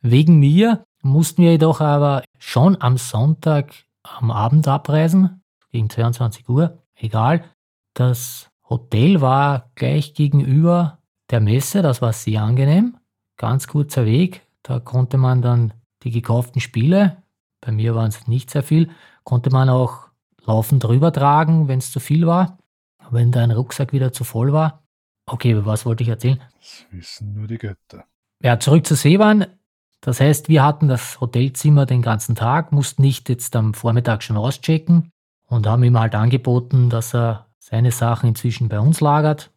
[0.00, 6.78] Wegen mir mussten wir jedoch aber schon am Sonntag am Abend abreisen, gegen 22 Uhr,
[6.94, 7.44] egal.
[7.94, 10.98] Das Hotel war gleich gegenüber
[11.30, 12.96] der Messe, das war sehr angenehm.
[13.36, 17.22] Ganz kurzer Weg, da konnte man dann die gekauften Spiele,
[17.60, 18.90] bei mir waren es nicht sehr viel,
[19.24, 20.08] konnte man auch
[20.44, 22.58] laufend drüber tragen, wenn es zu viel war,
[23.10, 24.82] wenn dein Rucksack wieder zu voll war.
[25.26, 26.40] Okay, was wollte ich erzählen?
[26.58, 28.04] Das wissen nur die Götter.
[28.42, 29.46] Ja, zurück zu Seebahn.
[30.00, 34.36] Das heißt, wir hatten das Hotelzimmer den ganzen Tag, mussten nicht jetzt am Vormittag schon
[34.36, 35.10] auschecken
[35.46, 39.50] und haben ihm halt angeboten, dass er seine Sachen inzwischen bei uns lagert,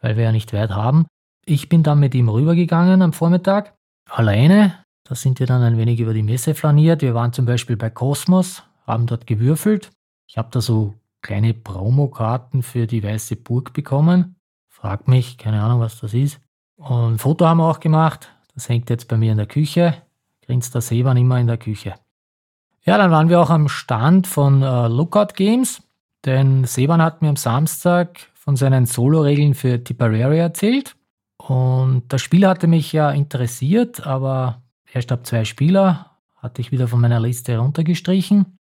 [0.00, 1.06] weil wir ja nicht weit haben.
[1.46, 3.74] Ich bin dann mit ihm rübergegangen am Vormittag,
[4.10, 4.83] alleine.
[5.06, 7.02] Da sind wir dann ein wenig über die Messe flaniert.
[7.02, 9.90] Wir waren zum Beispiel bei Cosmos, haben dort gewürfelt.
[10.26, 14.36] Ich habe da so kleine Promokarten für die Weiße Burg bekommen.
[14.68, 16.40] Frag mich, keine Ahnung, was das ist.
[16.76, 18.30] Und ein Foto haben wir auch gemacht.
[18.54, 19.94] Das hängt jetzt bei mir in der Küche.
[20.46, 21.94] Grinst der Seemann immer in der Küche.
[22.82, 25.82] Ja, dann waren wir auch am Stand von äh, Lookout Games,
[26.24, 30.96] denn Seban hat mir am Samstag von seinen Solo-Regeln für Tipperary erzählt.
[31.38, 34.62] Und das Spiel hatte mich ja interessiert, aber
[34.94, 38.56] erst ab zwei Spieler hatte ich wieder von meiner Liste heruntergestrichen.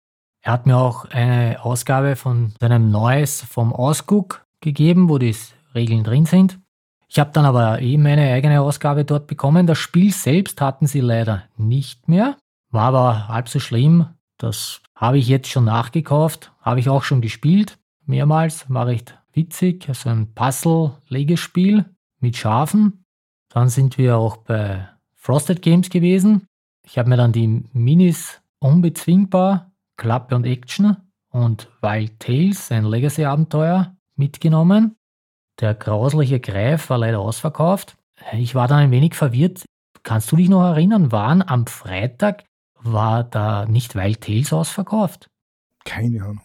[0.42, 5.34] Er hat mir auch eine Ausgabe von seinem Neues vom Ausguck gegeben, wo die
[5.74, 6.58] Regeln drin sind.
[7.08, 9.66] Ich habe dann aber eh meine eigene Ausgabe dort bekommen.
[9.66, 12.36] Das Spiel selbst hatten sie leider nicht mehr.
[12.70, 14.06] War aber halb so schlimm.
[14.38, 16.52] Das habe ich jetzt schon nachgekauft.
[16.60, 17.78] Habe ich auch schon gespielt.
[18.06, 18.64] Mehrmals.
[18.68, 19.88] War recht witzig.
[19.88, 21.84] Also ein Puzzle-Legespiel
[22.20, 23.04] mit Schafen.
[23.48, 24.88] Dann sind wir auch bei
[25.30, 26.48] Frosted Games gewesen.
[26.84, 30.96] Ich habe mir dann die Minis Unbezwingbar, Klappe und Action
[31.30, 34.96] und Wild Tales, ein Legacy-Abenteuer, mitgenommen.
[35.60, 37.96] Der grausliche Greif war leider ausverkauft.
[38.32, 39.64] Ich war dann ein wenig verwirrt.
[40.02, 42.42] Kannst du dich noch erinnern, waren am Freitag,
[42.80, 45.30] war da nicht Wild Tales ausverkauft?
[45.84, 46.40] Keine Ahnung.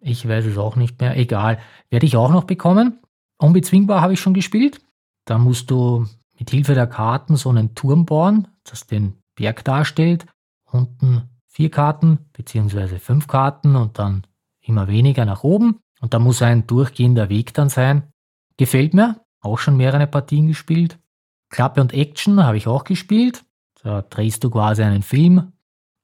[0.00, 1.18] Ich weiß es auch nicht mehr.
[1.18, 1.58] Egal.
[1.90, 2.98] Werde ich auch noch bekommen.
[3.36, 4.80] Unbezwingbar habe ich schon gespielt.
[5.26, 6.06] Da musst du
[6.42, 10.26] mit Hilfe der Karten so einen Turm bauen, das den Berg darstellt.
[10.64, 14.26] Unten vier Karten beziehungsweise fünf Karten und dann
[14.60, 15.78] immer weniger nach oben.
[16.00, 18.08] Und da muss ein durchgehender Weg dann sein.
[18.56, 20.98] Gefällt mir, auch schon mehrere Partien gespielt.
[21.48, 23.44] Klappe und Action habe ich auch gespielt.
[23.84, 25.52] Da drehst du quasi einen Film.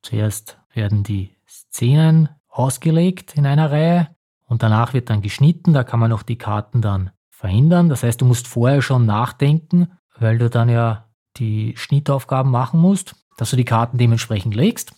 [0.03, 5.73] Zuerst werden die Szenen ausgelegt in einer Reihe und danach wird dann geschnitten.
[5.73, 7.89] Da kann man noch die Karten dann verändern.
[7.89, 11.05] Das heißt, du musst vorher schon nachdenken, weil du dann ja
[11.37, 14.93] die Schnittaufgaben machen musst, dass du die Karten dementsprechend legst.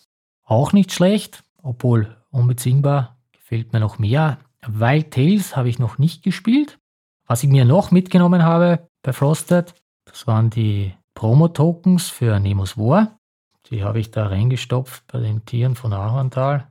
[0.45, 4.39] Auch nicht schlecht, obwohl unbezwingbar gefällt mir noch mehr.
[4.67, 6.79] Wild Tales habe ich noch nicht gespielt.
[7.27, 13.19] Was ich mir noch mitgenommen habe bei Frosted, das waren die Promo-Tokens für Nemos War.
[13.67, 16.67] Die habe ich da reingestopft bei den Tieren von Ahorntal.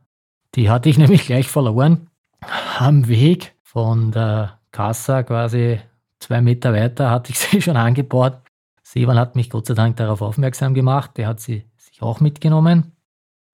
[0.56, 2.10] Die hatte ich nämlich gleich verloren.
[2.78, 5.80] Am Weg von der Kassa quasi
[6.20, 8.38] zwei Meter weiter hatte ich sie schon angebaut.
[8.84, 11.12] Sevan hat mich Gott sei Dank darauf aufmerksam gemacht.
[11.18, 12.94] Der hat sie sich auch mitgenommen.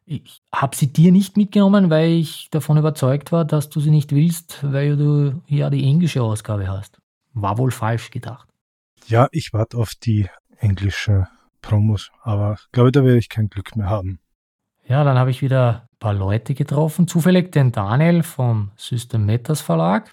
[0.06, 4.12] Ich habe sie dir nicht mitgenommen, weil ich davon überzeugt war, dass du sie nicht
[4.14, 7.00] willst, weil du ja die englische Ausgabe hast.
[7.34, 8.48] War wohl falsch gedacht.
[9.08, 11.28] Ja, ich warte auf die englische
[11.62, 14.20] Promos, aber glaube, da werde ich kein Glück mehr haben.
[14.88, 17.08] Ja, dann habe ich wieder ein paar Leute getroffen.
[17.08, 20.12] Zufällig den Daniel vom System Matters Verlag.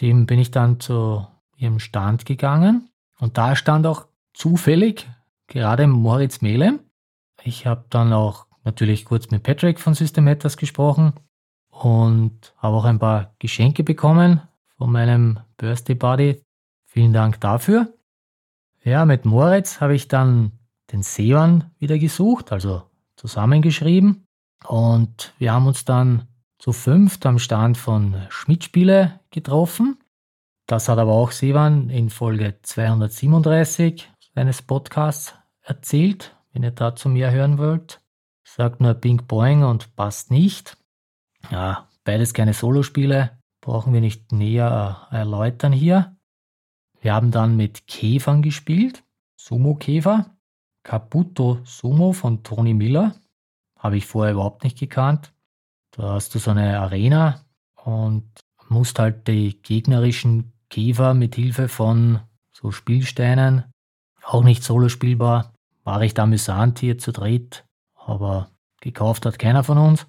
[0.00, 1.26] Dem bin ich dann zu
[1.64, 2.90] ihrem Stand gegangen.
[3.18, 5.08] Und da stand auch zufällig
[5.46, 6.80] gerade Moritz Mehle.
[7.42, 11.14] Ich habe dann auch natürlich kurz mit Patrick von System Matters gesprochen
[11.70, 14.40] und habe auch ein paar Geschenke bekommen
[14.78, 16.42] von meinem Birthday Buddy.
[16.86, 17.92] Vielen Dank dafür.
[18.82, 20.52] Ja, mit Moritz habe ich dann
[20.92, 22.82] den Seon wieder gesucht, also
[23.16, 24.26] zusammengeschrieben.
[24.66, 29.98] Und wir haben uns dann zu fünft am Stand von Schmidt-Spiele getroffen.
[30.66, 37.30] Das hat aber auch Sevan in Folge 237 seines Podcasts erzählt, wenn ihr dazu mehr
[37.30, 38.00] hören wollt.
[38.44, 40.78] Sagt nur Ping Boing und passt nicht.
[41.50, 46.16] Ja, beides keine Solospiele, brauchen wir nicht näher erläutern hier.
[47.00, 49.04] Wir haben dann mit Käfern gespielt,
[49.36, 50.30] Sumo-Käfer.
[50.82, 53.14] Caputo Sumo von Tony Miller.
[53.78, 55.34] Habe ich vorher überhaupt nicht gekannt.
[55.90, 57.44] Da hast du so eine Arena
[57.84, 58.30] und
[58.68, 63.64] musst halt die gegnerischen Käfer mit Hilfe von so Spielsteinen,
[64.24, 65.52] auch nicht solo spielbar,
[65.84, 67.64] war recht amüsant hier zu dritt
[68.06, 68.48] aber
[68.80, 70.06] gekauft hat keiner von uns.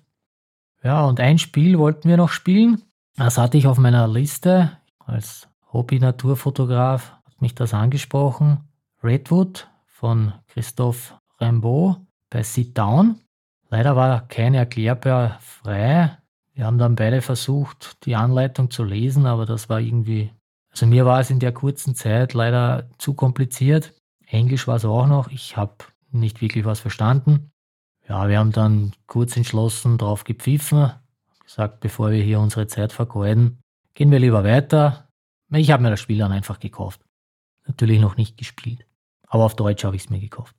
[0.83, 2.83] Ja, und ein Spiel wollten wir noch spielen.
[3.15, 4.77] Das hatte ich auf meiner Liste.
[4.99, 8.67] Als Hobby-Naturfotograf hat mich das angesprochen.
[9.03, 11.97] Redwood von Christophe Rimbaud
[12.29, 13.21] bei Sit Down.
[13.69, 16.17] Leider war keine erklärbar frei.
[16.53, 20.31] Wir haben dann beide versucht, die Anleitung zu lesen, aber das war irgendwie,
[20.75, 23.93] also mir war es in der kurzen Zeit leider zu kompliziert.
[24.27, 25.31] Englisch war es auch noch.
[25.31, 27.49] Ich habe nicht wirklich was verstanden.
[28.09, 30.91] Ja, wir haben dann kurz entschlossen drauf gepfiffen,
[31.45, 33.61] gesagt, bevor wir hier unsere Zeit vergeuden,
[33.93, 35.07] gehen wir lieber weiter.
[35.49, 36.99] Ich habe mir das Spiel dann einfach gekauft.
[37.65, 38.85] Natürlich noch nicht gespielt,
[39.27, 40.57] aber auf Deutsch habe ich es mir gekauft.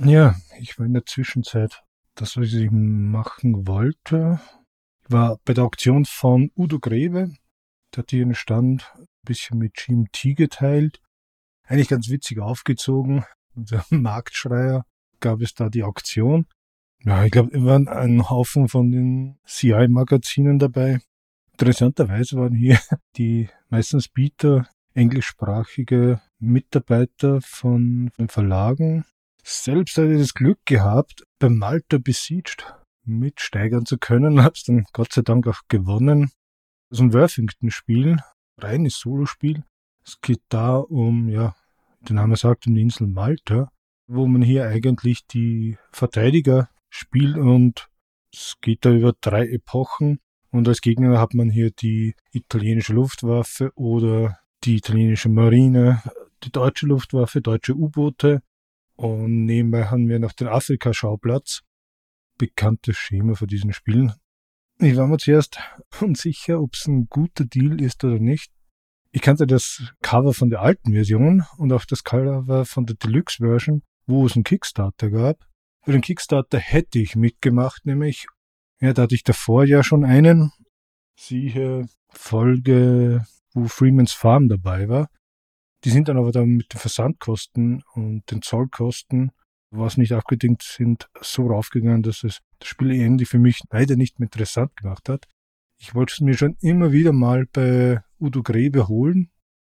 [0.00, 1.84] Ja, ich war in der Zwischenzeit,
[2.16, 4.40] das, was ich machen wollte,
[5.08, 7.30] war bei der Auktion von Udo Grebe,
[7.94, 11.00] der hat ihren Stand ein bisschen mit GMT geteilt.
[11.64, 14.84] Eigentlich ganz witzig aufgezogen, unser Marktschreier
[15.20, 16.46] gab es da die Auktion.
[17.04, 21.00] Ja, ich glaube, es waren ein Haufen von den CI-Magazinen dabei.
[21.52, 22.80] Interessanterweise waren hier
[23.16, 29.04] die meistens Bieter englischsprachige Mitarbeiter von den Verlagen.
[29.44, 35.12] Selbst hatte ich das Glück gehabt, beim Malta Besieged mitsteigern zu können, hab's dann Gott
[35.12, 36.30] sei Dank auch gewonnen.
[36.90, 38.16] Ist ein Worthington-Spiel,
[38.58, 39.64] reines Solospiel.
[40.04, 41.54] Es geht da um, ja,
[42.00, 43.70] der Name sagt, um die Insel Malta,
[44.06, 47.88] wo man hier eigentlich die Verteidiger spielt und
[48.32, 53.70] es geht da über drei Epochen und als Gegner hat man hier die italienische Luftwaffe
[53.74, 56.02] oder die italienische Marine,
[56.42, 58.42] die deutsche Luftwaffe, deutsche U-Boote
[58.96, 61.62] und nebenbei haben wir noch den Afrika-Schauplatz.
[62.38, 64.14] Bekanntes Schema für diesen Spielen.
[64.80, 65.58] Ich war mir zuerst
[66.00, 68.52] unsicher, ob es ein guter Deal ist oder nicht.
[69.10, 73.38] Ich kannte das Cover von der alten Version und auch das Cover von der Deluxe
[73.38, 75.44] Version, wo es einen Kickstarter gab.
[75.84, 78.26] Für den Kickstarter hätte ich mitgemacht, nämlich,
[78.80, 80.52] ja, da hatte ich davor ja schon einen.
[81.18, 85.08] Siehe Folge, wo Freeman's Farm dabei war.
[85.82, 89.32] Die sind dann aber dann mit den Versandkosten und den Zollkosten,
[89.70, 94.18] was nicht abgedingt sind, so raufgegangen, dass es das Spiel irgendwie für mich leider nicht
[94.18, 95.26] mehr interessant gemacht hat.
[95.78, 99.30] Ich wollte es mir schon immer wieder mal bei Udo Grebe holen.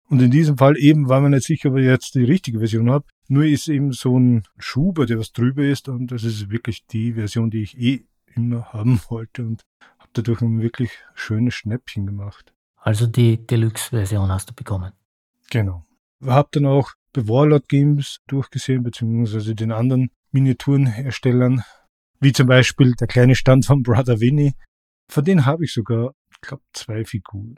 [0.08, 2.90] Und in diesem Fall eben war man nicht sicher, ob ich jetzt die richtige Version
[2.90, 3.04] habe.
[3.28, 5.88] Nur ist eben so ein Schuber, der was drüber ist.
[5.88, 9.44] Und das ist wirklich die Version, die ich eh immer haben wollte.
[9.44, 9.62] Und
[9.98, 12.54] habe dadurch ein wirklich schönes Schnäppchen gemacht.
[12.76, 14.92] Also die Deluxe-Version hast du bekommen.
[15.50, 15.84] Genau.
[16.24, 21.64] Habe dann auch bei Warlord Games durchgesehen, beziehungsweise den anderen Miniaturenherstellern,
[22.20, 24.54] wie zum Beispiel der kleine Stand von Brother Winnie.
[25.10, 27.56] Von denen habe ich sogar, ich glaube, zwei Figuren.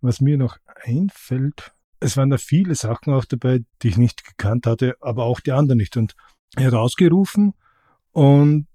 [0.00, 4.66] Was mir noch einfällt, es waren da viele Sachen auch dabei, die ich nicht gekannt
[4.66, 5.96] hatte, aber auch die anderen nicht.
[5.96, 6.14] Und
[6.56, 7.54] er hat ausgerufen
[8.10, 8.66] und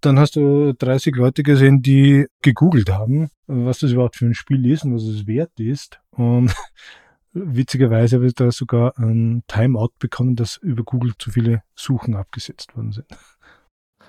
[0.00, 4.64] dann hast du 30 Leute gesehen, die gegoogelt haben, was das überhaupt für ein Spiel
[4.70, 6.00] ist und was es wert ist.
[6.10, 6.54] Und
[7.32, 12.74] witzigerweise habe ich da sogar ein Timeout bekommen, dass über Google zu viele Suchen abgesetzt
[12.76, 13.06] worden sind.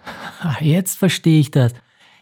[0.60, 1.74] Jetzt verstehe ich das.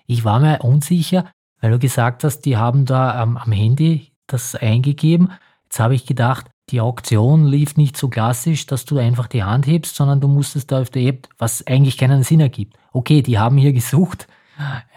[0.08, 4.56] Ich war mir unsicher, weil du gesagt hast, die haben da am, am Handy das
[4.56, 5.32] eingegeben.
[5.64, 9.68] Jetzt habe ich gedacht, die Auktion lief nicht so klassisch, dass du einfach die Hand
[9.68, 12.78] hebst, sondern du musstest da auf der App, was eigentlich keinen Sinn ergibt.
[12.92, 14.28] Okay, die haben hier gesucht.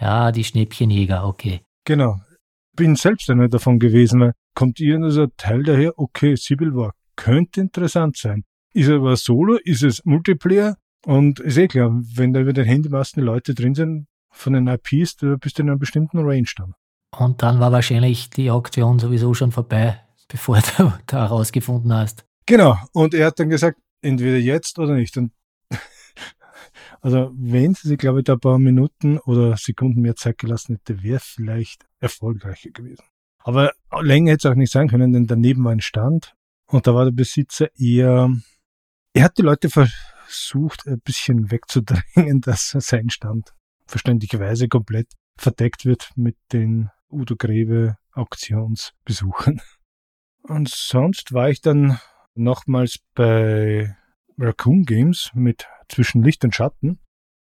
[0.00, 1.60] Ja, die Schnäppchenjäger, okay.
[1.84, 2.20] Genau.
[2.74, 8.44] Bin selbst einer davon gewesen, kommt irgendein Teil daher, okay, Civil War könnte interessant sein.
[8.74, 10.76] Ist er aber Solo, ist es Multiplayer?
[11.04, 15.16] Und ist eh klar, wenn da über den Handymasten Leute drin sind, von den IPs,
[15.16, 16.74] da bist du in einer bestimmten Range dann.
[17.16, 22.24] Und dann war wahrscheinlich die Auktion sowieso schon vorbei, bevor du da herausgefunden hast.
[22.46, 22.76] Genau.
[22.92, 25.16] Und er hat dann gesagt, entweder jetzt oder nicht.
[25.16, 25.32] Und
[27.00, 30.76] also wenn sie sich, glaube ich, da ein paar Minuten oder Sekunden mehr Zeit gelassen
[30.76, 33.04] hätte, wäre vielleicht erfolgreicher gewesen.
[33.44, 36.34] Aber länger hätte es auch nicht sein können, denn daneben war ein Stand
[36.66, 38.30] und da war der Besitzer eher,
[39.12, 39.68] er hat die Leute
[40.32, 43.52] versucht, ein bisschen wegzudrängen, dass sein Stand
[43.86, 49.60] verständlicherweise komplett verdeckt wird mit den Udo Grebe Auktionsbesuchen.
[50.42, 51.98] Und sonst war ich dann
[52.34, 53.96] nochmals bei
[54.38, 56.98] Raccoon Games mit zwischen Licht und Schatten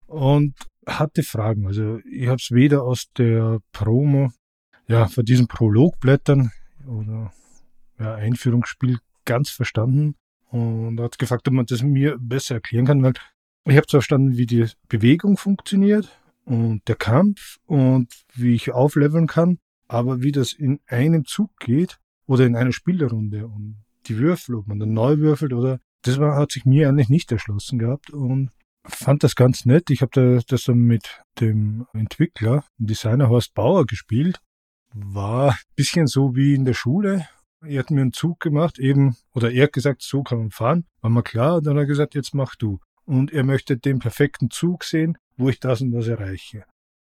[0.08, 1.67] und hatte Fragen.
[1.67, 4.32] Also ich habe es weder aus der Promo,
[4.88, 6.51] ja, von diesen Prologblättern
[6.86, 7.32] oder
[7.97, 10.15] ja, Einführungsspiel ganz verstanden
[10.51, 13.13] und hat gefragt, ob man das mir besser erklären kann, weil
[13.65, 16.09] ich habe zwar verstanden, wie die Bewegung funktioniert
[16.45, 21.99] und der Kampf und wie ich aufleveln kann, aber wie das in einem Zug geht
[22.25, 26.35] oder in einer Spielrunde und die Würfel, ob man dann neu würfelt oder das war,
[26.35, 28.49] hat sich mir eigentlich nicht erschlossen gehabt und
[28.83, 29.89] fand das ganz nett.
[29.91, 34.39] Ich habe das dann mit dem Entwickler, Designer Horst Bauer gespielt.
[34.93, 37.27] War bisschen so wie in der Schule.
[37.63, 40.86] Er hat mir einen Zug gemacht, eben, oder er hat gesagt, so kann man fahren.
[41.02, 42.80] War mal klar, und dann hat er gesagt, jetzt mach du.
[43.06, 46.65] Und er möchte den perfekten Zug sehen, wo ich das und das erreiche.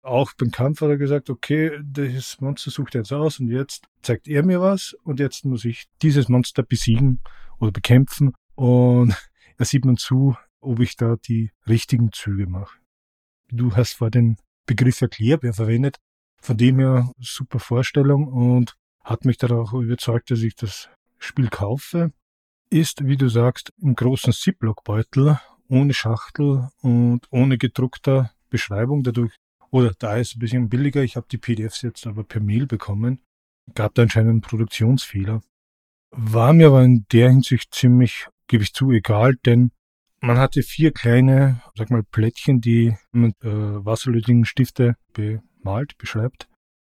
[0.02, 3.86] Auch beim Kampf hat er gesagt, okay, das Monster sucht er jetzt aus und jetzt
[4.02, 7.20] zeigt er mir was und jetzt muss ich dieses Monster besiegen
[7.58, 9.16] oder bekämpfen und
[9.58, 12.78] er sieht man zu, ob ich da die richtigen Züge mache.
[13.48, 15.96] Du hast vor den Begriff Erklärbär verwendet,
[16.40, 18.76] von dem her super Vorstellung und
[19.06, 20.88] hat mich darauf überzeugt, dass ich das
[21.18, 22.12] Spiel kaufe.
[22.70, 25.38] Ist, wie du sagst, im großen Ziploc-Beutel,
[25.68, 29.04] ohne Schachtel und ohne gedruckter Beschreibung.
[29.04, 29.32] Dadurch,
[29.70, 31.04] oder da ist es ein bisschen billiger.
[31.04, 33.20] Ich habe die PDFs jetzt aber per Mail bekommen.
[33.74, 35.40] Gab da anscheinend einen Produktionsfehler.
[36.10, 39.70] War mir aber in der Hinsicht ziemlich, gebe ich zu, egal, denn
[40.22, 46.48] Man hatte vier kleine, sag mal, Plättchen, die mit äh, wasserlöslichen Stifte bemalt, beschreibt.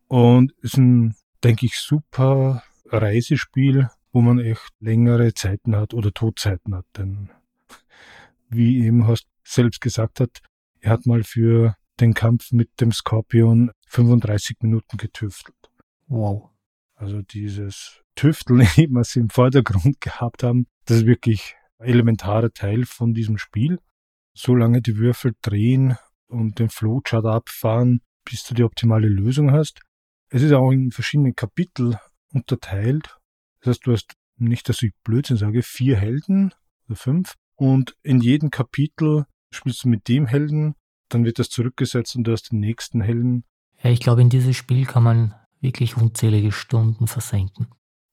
[0.08, 6.76] Und ist ein, denke ich, super Reisespiel, wo man echt längere Zeiten hat oder Todzeiten
[6.76, 6.86] hat.
[6.98, 7.30] Denn
[8.50, 10.40] wie eben hast selbst gesagt hat,
[10.80, 15.56] er hat mal für den Kampf mit dem Skorpion 35 Minuten getüftelt.
[16.08, 16.50] Wow.
[16.96, 22.86] Also dieses Tüfteln, was sie im Vordergrund gehabt haben, das ist wirklich ein elementarer Teil
[22.86, 23.80] von diesem Spiel.
[24.34, 25.96] Solange die Würfel drehen
[26.28, 29.80] und den Flowchart abfahren, bis du die optimale Lösung hast.
[30.30, 32.00] Es ist auch in verschiedene Kapitel
[32.34, 33.18] unterteilt.
[33.62, 36.54] Das heißt, du hast nicht, dass ich Blödsinn sage, vier Helden
[36.88, 37.36] oder fünf.
[37.56, 40.76] Und in jedem Kapitel spielst du mit dem Helden,
[41.10, 43.46] dann wird das zurückgesetzt und du hast den nächsten Helden.
[43.82, 47.68] Ja, ich glaube, in dieses Spiel kann man wirklich unzählige Stunden versenken.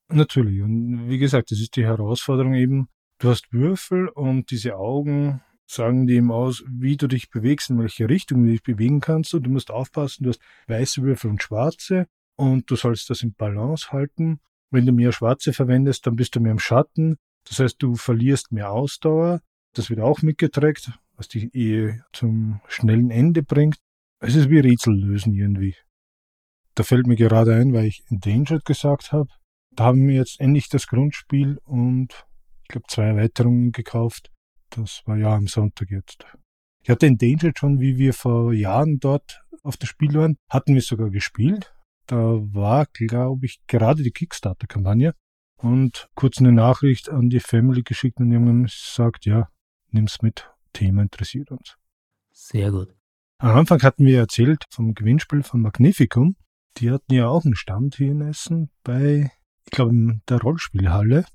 [0.09, 0.63] Natürlich.
[0.63, 2.89] Und wie gesagt, das ist die Herausforderung eben.
[3.19, 5.41] Du hast Würfel und diese Augen
[5.73, 9.35] sagen dem aus, wie du dich bewegst, in welche Richtung du dich bewegen kannst.
[9.35, 12.07] Und du musst aufpassen, du hast weiße Würfel und schwarze
[12.37, 14.41] und du sollst das im Balance halten.
[14.71, 17.17] Wenn du mehr schwarze verwendest, dann bist du mehr im Schatten.
[17.45, 19.41] Das heißt, du verlierst mehr Ausdauer.
[19.75, 23.77] Das wird auch mitgeträgt, was die Ehe zum schnellen Ende bringt.
[24.21, 25.77] Es ist wie Rätsel lösen irgendwie.
[26.75, 29.29] Da fällt mir gerade ein, weil ich Endangered gesagt habe.
[29.75, 32.27] Da haben wir jetzt endlich das Grundspiel und
[32.63, 34.32] ich glaube zwei Erweiterungen gekauft.
[34.75, 36.25] Das war ja am Sonntag jetzt.
[36.83, 40.83] Ich hatte Endangered schon, wie wir vor Jahren dort auf das Spiel waren, hatten wir
[40.83, 41.73] sogar gespielt.
[42.07, 45.15] Da war, glaube ich, gerade die Kickstarter-Kampagne
[45.59, 49.49] und kurz eine Nachricht an die Family geschickt und irgendwann gesagt, ja,
[49.91, 51.77] nimm's mit, Thema interessiert uns.
[52.33, 52.95] Sehr gut.
[53.39, 56.37] Am Anfang hatten wir erzählt vom Gewinnspiel von Magnificum.
[56.79, 59.31] Die hatten ja auch einen Stand hier in Essen bei,
[59.65, 61.27] ich glaube, in der Rollspielhalle.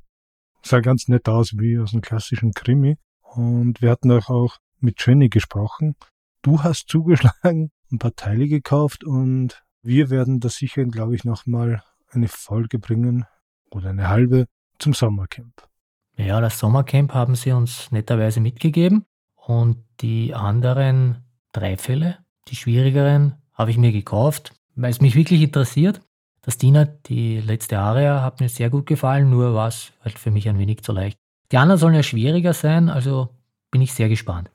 [0.64, 2.98] Sah ganz nett aus, wie aus einem klassischen Krimi.
[3.36, 5.96] Und wir hatten auch mit Jenny gesprochen.
[6.42, 11.84] Du hast zugeschlagen, ein paar Teile gekauft und wir werden da sicher, glaube ich, nochmal
[12.12, 13.26] eine Folge bringen
[13.70, 14.48] oder eine halbe
[14.80, 15.68] zum Sommercamp.
[16.16, 19.06] Ja, das Sommercamp haben sie uns netterweise mitgegeben
[19.36, 22.18] und die anderen drei Fälle,
[22.48, 26.02] die schwierigeren, habe ich mir gekauft, weil es mich wirklich interessiert.
[26.42, 30.32] Das Diener, die letzte Aria, hat mir sehr gut gefallen, nur war es halt für
[30.32, 31.20] mich ein wenig zu leicht.
[31.52, 33.30] Die anderen sollen ja schwieriger sein, also
[33.72, 34.52] bin ich sehr gespannt.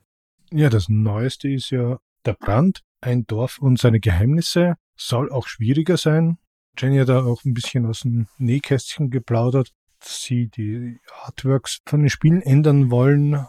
[0.51, 4.75] Ja, das Neueste ist ja der Brand, ein Dorf und seine Geheimnisse.
[4.95, 6.37] Soll auch schwieriger sein.
[6.77, 12.01] Jenny hat da auch ein bisschen aus dem Nähkästchen geplaudert, dass sie die Artworks von
[12.01, 13.45] den Spielen ändern wollen.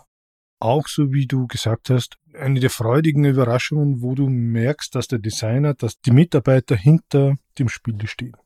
[0.61, 5.19] Auch so wie du gesagt hast, eine der freudigen Überraschungen, wo du merkst, dass der
[5.19, 8.37] Designer, dass die Mitarbeiter hinter dem Spiel stehen.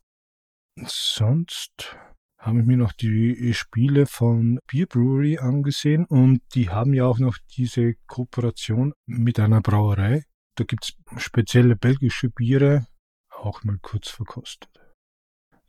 [0.84, 1.96] Sonst
[2.39, 7.18] habe ich mir noch die Spiele von Beer Brewery angesehen und die haben ja auch
[7.18, 10.22] noch diese Kooperation mit einer Brauerei.
[10.55, 12.86] Da gibt es spezielle belgische Biere,
[13.30, 14.70] auch mal kurz verkostet.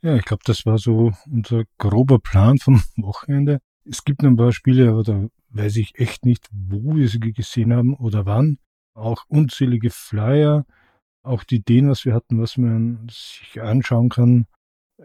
[0.02, 3.60] Ja, ich glaube, das war so unser grober Plan vom Wochenende.
[3.84, 7.18] Es gibt noch ein paar Spiele, aber da weiß ich echt nicht, wo wir sie
[7.20, 8.58] gesehen haben oder wann.
[8.94, 10.64] Auch unzählige Flyer,
[11.22, 14.46] auch die Ideen, was wir hatten, was man sich anschauen kann.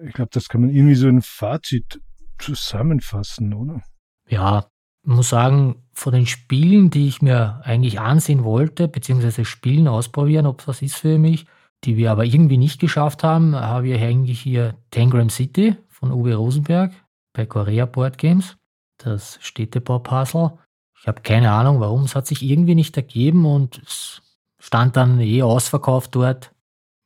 [0.03, 2.01] Ich glaube, das kann man irgendwie so ein Fazit
[2.37, 3.81] zusammenfassen, oder?
[4.27, 4.67] Ja,
[5.03, 10.65] muss sagen, von den Spielen, die ich mir eigentlich ansehen wollte, beziehungsweise Spielen ausprobieren, ob
[10.65, 11.45] das ist für mich,
[11.83, 16.35] die wir aber irgendwie nicht geschafft haben, habe ich eigentlich hier Tangram City von Uwe
[16.35, 16.91] Rosenberg
[17.33, 18.57] bei Korea Board Games,
[18.97, 20.57] das Städtebau-Puzzle.
[20.99, 24.21] Ich habe keine Ahnung, warum, es hat sich irgendwie nicht ergeben und es
[24.59, 26.51] stand dann eh ausverkauft dort.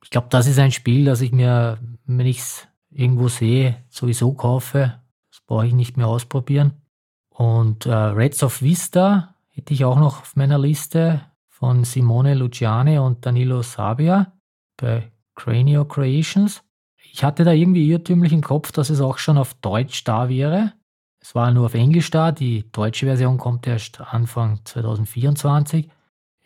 [0.04, 4.34] Ich glaube, das ist ein Spiel, das ich mir, wenn ich es irgendwo sehe, sowieso
[4.34, 5.00] kaufe.
[5.32, 6.74] Das brauche ich nicht mehr ausprobieren.
[7.30, 12.98] Und äh, Reds of Vista hätte ich auch noch auf meiner Liste von Simone Luciani
[12.98, 14.34] und Danilo Sabia
[14.78, 16.64] bei Cranio Creations.
[17.12, 20.74] Ich hatte da irgendwie irrtümlich im Kopf, dass es auch schon auf Deutsch da wäre.
[21.22, 25.90] Es war nur auf Englisch da, die deutsche Version kommt erst Anfang 2024.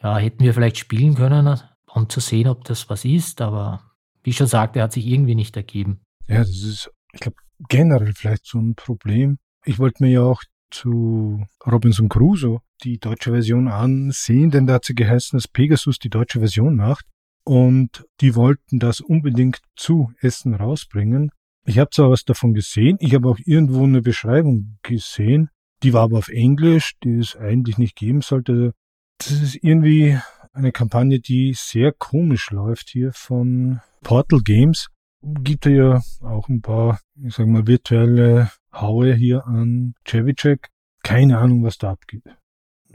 [0.01, 3.81] Ja, hätten wir vielleicht spielen können, um zu sehen, ob das was ist, aber
[4.23, 5.99] wie ich schon sagte, hat sich irgendwie nicht ergeben.
[6.27, 7.37] Ja, das ist, ich glaube,
[7.69, 9.37] generell vielleicht so ein Problem.
[9.65, 14.85] Ich wollte mir ja auch zu Robinson Crusoe die deutsche Version ansehen, denn da hat
[14.85, 17.05] sie geheißen, dass Pegasus die deutsche Version macht.
[17.45, 21.29] Und die wollten das unbedingt zu Essen rausbringen.
[21.65, 25.49] Ich habe zwar was davon gesehen, ich habe auch irgendwo eine Beschreibung gesehen,
[25.81, 28.73] die war aber auf Englisch, die es eigentlich nicht geben sollte.
[29.17, 30.17] Das ist irgendwie
[30.53, 34.87] eine Kampagne, die sehr komisch läuft hier von Portal Games.
[35.25, 40.69] Gibt ja auch ein paar, ich sag mal, virtuelle Haue hier an Cevicek.
[41.01, 42.23] Keine Ahnung, was da abgeht.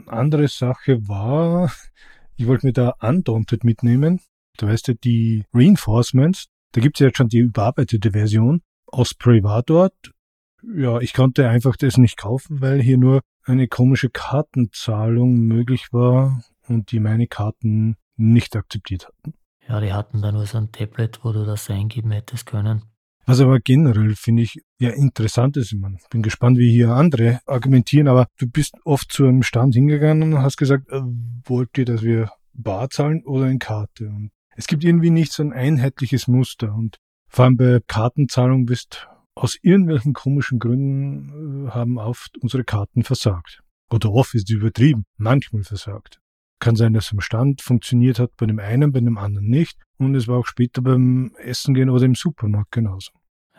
[0.05, 1.71] andere Sache war,
[2.35, 4.21] ich wollte mir da Undaunted mitnehmen.
[4.57, 8.61] Du weißt ja, die Reinforcements, da gibt es ja jetzt schon die überarbeitete Version.
[8.85, 10.13] Osprey war dort.
[10.61, 16.43] Ja, ich konnte einfach das nicht kaufen, weil hier nur eine komische Kartenzahlung möglich war
[16.67, 19.33] und die meine Karten nicht akzeptiert hatten.
[19.69, 22.83] Ja, die hatten da nur so ein Tablet, wo du das eingeben hättest können.
[23.27, 28.07] Was aber generell finde ich ja interessant ist, ich bin gespannt, wie hier andere argumentieren,
[28.07, 31.01] aber du bist oft zu einem Stand hingegangen und hast gesagt, äh,
[31.45, 34.07] wollt ihr, dass wir bar zahlen oder in Karte?
[34.07, 36.97] Und es gibt irgendwie nicht so ein einheitliches Muster und
[37.27, 43.61] vor allem bei Kartenzahlung bist aus irgendwelchen komischen Gründen äh, haben oft unsere Karten versagt.
[43.91, 46.19] Oder oft ist übertrieben, manchmal versagt.
[46.59, 49.77] Kann sein, dass am Stand funktioniert hat bei dem einen, bei dem anderen nicht.
[49.97, 53.11] Und es war auch später beim Essen gehen oder im Supermarkt genauso.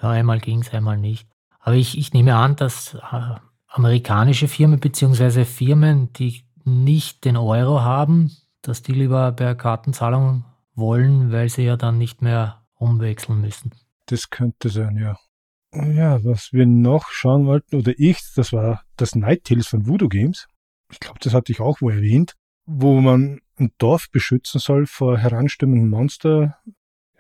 [0.02, 1.26] Ja, einmal ging es, einmal nicht.
[1.60, 3.34] Aber ich, ich nehme an, dass äh,
[3.68, 8.30] amerikanische Firmen beziehungsweise Firmen, die nicht den Euro haben,
[8.62, 10.44] dass die lieber per Kartenzahlung
[10.74, 13.72] wollen, weil sie ja dann nicht mehr umwechseln müssen.
[14.06, 15.16] Das könnte sein, ja.
[15.72, 20.08] Ja, was wir noch schauen wollten, oder ich, das war das Night Tales von Voodoo
[20.08, 20.48] Games.
[20.90, 22.34] Ich glaube, das hatte ich auch wohl erwähnt,
[22.72, 26.58] wo man ein Dorf beschützen soll vor heranstimmenden Monster.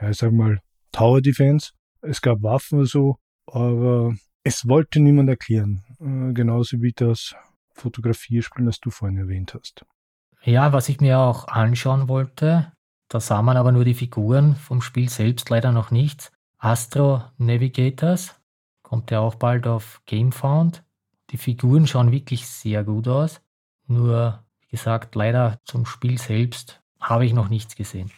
[0.00, 0.60] Ja, ich sag mal
[0.92, 1.72] Tower Defense
[2.02, 5.84] es gab Waffen so, aber es wollte niemand erklären.
[6.00, 7.34] Äh, genauso wie das
[7.72, 9.84] Fotografierspiel, das du vorhin erwähnt hast.
[10.42, 12.72] Ja, was ich mir auch anschauen wollte,
[13.08, 16.32] da sah man aber nur die Figuren, vom Spiel selbst leider noch nichts.
[16.58, 18.40] Astro Navigators
[18.82, 20.84] kommt ja auch bald auf GameFound.
[21.30, 23.40] Die Figuren schauen wirklich sehr gut aus.
[23.86, 28.10] Nur, gesagt, leider zum Spiel selbst habe ich noch nichts gesehen.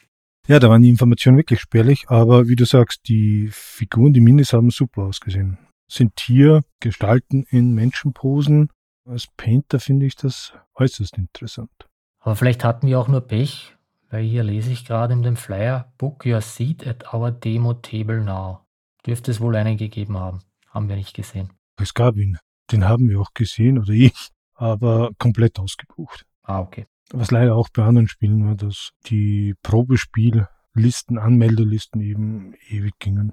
[0.49, 4.53] Ja, da waren die Informationen wirklich spärlich, aber wie du sagst, die Figuren, die Minis
[4.53, 5.59] haben super ausgesehen.
[5.89, 8.69] Sind Tiergestalten in Menschenposen.
[9.09, 11.89] Als Painter finde ich das äußerst interessant.
[12.21, 13.77] Aber vielleicht hatten wir auch nur Pech,
[14.11, 18.25] weil hier lese ich gerade in dem Flyer, Book your seat at our demo table
[18.25, 18.65] now.
[19.07, 20.41] Dürfte es wohl einen gegeben haben.
[20.69, 21.51] Haben wir nicht gesehen.
[21.81, 22.39] Es gab ihn.
[22.71, 26.25] Den haben wir auch gesehen, oder ich, aber komplett ausgebucht.
[26.43, 26.87] Ah, okay.
[27.13, 33.33] Was leider auch bei anderen Spielen war, dass die Probespiellisten, Anmeldelisten eben ewig gingen.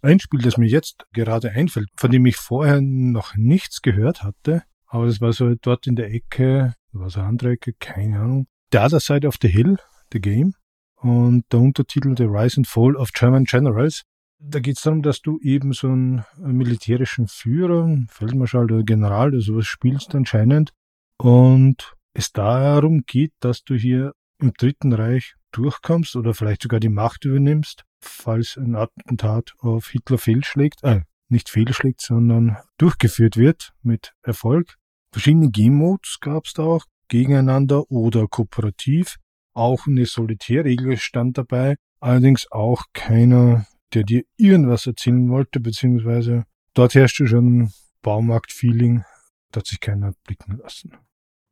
[0.00, 4.62] Ein Spiel, das mir jetzt gerade einfällt, von dem ich vorher noch nichts gehört hatte,
[4.86, 8.46] aber das war so dort in der Ecke, war so eine andere Ecke, keine Ahnung.
[8.72, 9.78] The Other Side of the Hill,
[10.12, 10.54] The Game.
[10.96, 14.02] Und der Untertitel The Rise and Fall of German Generals.
[14.40, 19.40] Da geht es darum, dass du eben so einen militärischen Führer, Feldmarschall oder General oder
[19.40, 20.72] sowas spielst anscheinend.
[21.18, 26.88] Und es darum geht, dass du hier im Dritten Reich durchkommst oder vielleicht sogar die
[26.88, 34.14] Macht übernimmst, falls ein Attentat auf Hitler fehlschlägt, äh, nicht fehlschlägt, sondern durchgeführt wird mit
[34.22, 34.74] Erfolg.
[35.12, 39.16] Verschiedene Game-Modes gab es da auch, gegeneinander oder kooperativ.
[39.54, 46.44] Auch eine Solitärregel stand dabei, allerdings auch keiner, der dir irgendwas erzählen wollte, beziehungsweise
[46.74, 47.70] dort herrschte schon
[48.02, 49.04] Baumarkt-Feeling,
[49.52, 50.92] da hat sich keiner blicken lassen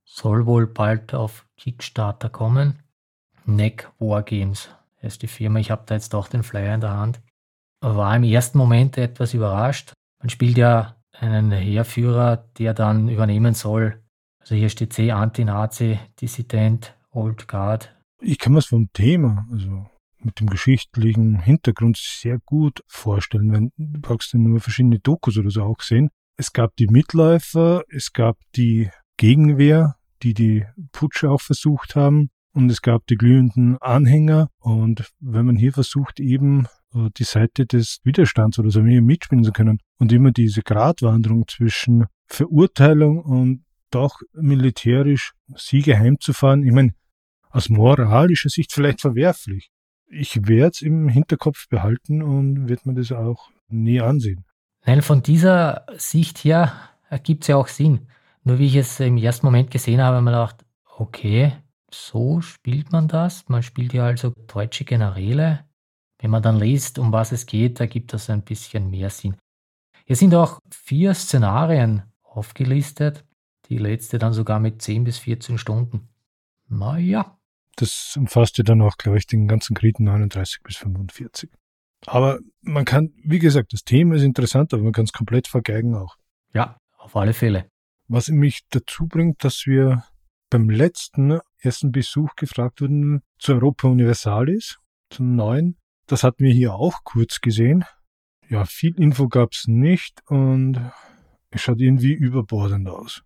[0.06, 2.82] soll wohl bald auf Kickstarter kommen.
[3.44, 4.70] Neck Wargames
[5.02, 5.58] heißt die Firma.
[5.58, 7.20] Ich habe da jetzt auch den Flyer in der Hand.
[7.80, 9.92] War im ersten Moment etwas überrascht.
[10.20, 14.02] Man spielt ja einen Heerführer, der dann übernehmen soll.
[14.40, 17.94] Also hier steht C, Anti-Nazi, Dissident, Old Guard.
[18.20, 19.86] Ich kann mir das vom Thema, also
[20.20, 25.50] mit dem geschichtlichen Hintergrund sehr gut vorstellen, wenn du brauchst ja nur verschiedene Dokus oder
[25.50, 26.10] so auch sehen.
[26.36, 32.30] Es gab die Mitläufer, es gab die Gegenwehr, die die Putsche auch versucht haben.
[32.52, 34.48] Und es gab die glühenden Anhänger.
[34.58, 39.52] Und wenn man hier versucht, eben äh, die Seite des Widerstands oder so mitspielen zu
[39.52, 46.94] können und immer diese Gratwanderung zwischen Verurteilung und doch militärisch Siege heimzufahren, ich meine,
[47.50, 49.70] aus moralischer Sicht vielleicht verwerflich.
[50.08, 54.44] Ich werde es im Hinterkopf behalten und werde mir das auch nie ansehen.
[54.84, 56.72] Nein, von dieser Sicht her
[57.08, 58.06] ergibt es ja auch Sinn.
[58.46, 60.64] Nur wie ich es im ersten Moment gesehen habe, habe ich mir gedacht,
[60.98, 61.52] okay,
[61.90, 63.48] so spielt man das.
[63.48, 65.64] Man spielt ja also deutsche Generäle.
[66.20, 69.34] Wenn man dann liest, um was es geht, ergibt das ein bisschen mehr Sinn.
[70.04, 73.24] Hier sind auch vier Szenarien aufgelistet.
[73.68, 76.08] Die letzte dann sogar mit 10 bis 14 Stunden.
[76.68, 77.36] Naja.
[77.74, 81.50] Das umfasst ja dann auch, glaube ich, den ganzen Krieg 39 bis 45.
[82.06, 85.96] Aber man kann, wie gesagt, das Thema ist interessant, aber man kann es komplett vergeigen
[85.96, 86.14] auch.
[86.54, 87.68] Ja, auf alle Fälle.
[88.08, 90.04] Was mich dazu bringt, dass wir
[90.50, 94.78] beim letzten ersten Besuch gefragt wurden zu Europa Universalis,
[95.10, 95.76] zum neuen.
[96.06, 97.84] Das hatten wir hier auch kurz gesehen.
[98.48, 100.80] Ja, viel Info gab's nicht und
[101.50, 103.22] es schaut irgendwie überbordend aus.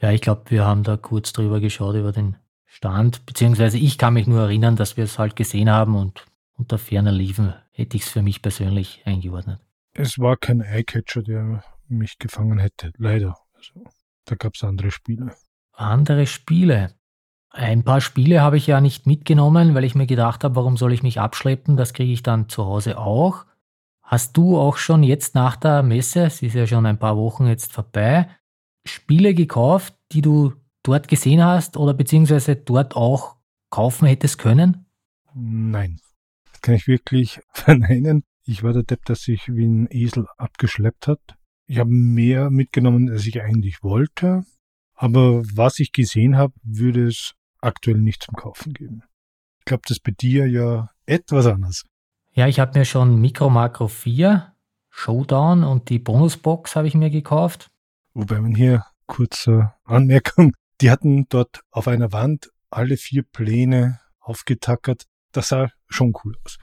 [0.00, 4.14] Ja, ich glaube, wir haben da kurz drüber geschaut über den Stand, beziehungsweise ich kann
[4.14, 8.02] mich nur erinnern, dass wir es halt gesehen haben und unter ferner Liefen hätte ich
[8.02, 9.60] es für mich persönlich eingeordnet.
[9.94, 13.36] Es war kein Eyecatcher, der mich gefangen hätte, leider.
[13.54, 13.84] Also,
[14.28, 15.34] da gab es andere Spiele.
[15.72, 16.94] Andere Spiele.
[17.50, 20.92] Ein paar Spiele habe ich ja nicht mitgenommen, weil ich mir gedacht habe, warum soll
[20.92, 21.76] ich mich abschleppen?
[21.76, 23.46] Das kriege ich dann zu Hause auch.
[24.02, 27.46] Hast du auch schon jetzt nach der Messe, es ist ja schon ein paar Wochen
[27.46, 28.28] jetzt vorbei,
[28.86, 33.36] Spiele gekauft, die du dort gesehen hast oder beziehungsweise dort auch
[33.70, 34.86] kaufen hättest können?
[35.34, 36.00] Nein.
[36.52, 38.24] Das kann ich wirklich verneinen.
[38.44, 41.37] Ich war der Depp, der sich wie ein Esel abgeschleppt hat.
[41.68, 44.44] Ich habe mehr mitgenommen, als ich eigentlich wollte.
[44.94, 49.02] Aber was ich gesehen habe, würde es aktuell nicht zum Kaufen geben.
[49.58, 51.84] Ich glaube, das ist bei dir ja etwas anders.
[52.32, 54.54] Ja, ich habe mir schon Micro Macro 4,
[54.88, 57.68] Showdown und die Bonusbox habe ich mir gekauft.
[58.14, 65.04] Wobei man hier kurze Anmerkung, die hatten dort auf einer Wand alle vier Pläne aufgetackert.
[65.32, 66.58] Das sah schon cool aus.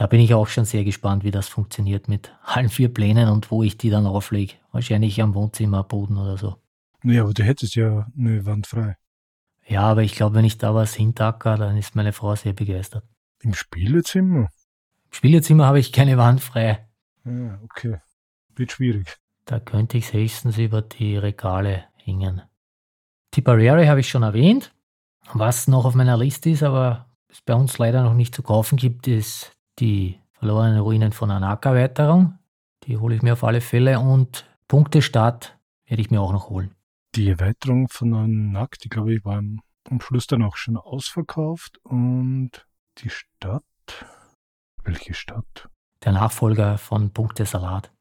[0.00, 3.50] Da bin ich auch schon sehr gespannt, wie das funktioniert mit allen vier Plänen und
[3.50, 4.54] wo ich die dann auflege.
[4.72, 6.56] Wahrscheinlich am Wohnzimmerboden oder so.
[7.02, 8.96] Naja, aber du hättest ja eine Wand frei.
[9.66, 13.04] Ja, aber ich glaube, wenn ich da was hintacker, dann ist meine Frau sehr begeistert.
[13.42, 14.48] Im Spielezimmer?
[15.04, 16.88] Im Spielezimmer habe ich keine Wand frei.
[17.26, 17.98] Ja, okay.
[18.56, 19.18] Wird schwierig.
[19.44, 22.40] Da könnte ich höchstens über die Regale hängen.
[23.32, 24.72] Tipperary habe ich schon erwähnt.
[25.34, 28.78] Was noch auf meiner Liste ist, aber es bei uns leider noch nicht zu kaufen
[28.78, 32.38] gibt, ist die verlorenen Ruinen von Anak-Erweiterung.
[32.84, 36.74] Die hole ich mir auf alle Fälle und Punktestadt werde ich mir auch noch holen.
[37.14, 42.66] Die Erweiterung von Anak, die glaube ich war am Schluss dann auch schon ausverkauft und
[42.98, 43.64] die Stadt,
[44.84, 45.68] welche Stadt?
[46.04, 47.92] Der Nachfolger von Punktesalat.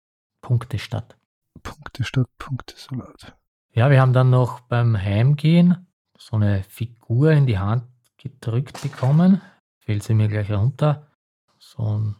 [0.41, 1.17] Punktestadt.
[1.63, 3.35] Punktestadt, Punktesalat.
[3.71, 7.83] Ja, wir haben dann noch beim Heimgehen so eine Figur in die Hand
[8.17, 9.41] gedrückt bekommen.
[9.79, 11.08] Fällt sie mir gleich runter.
[11.79, 12.15] So ein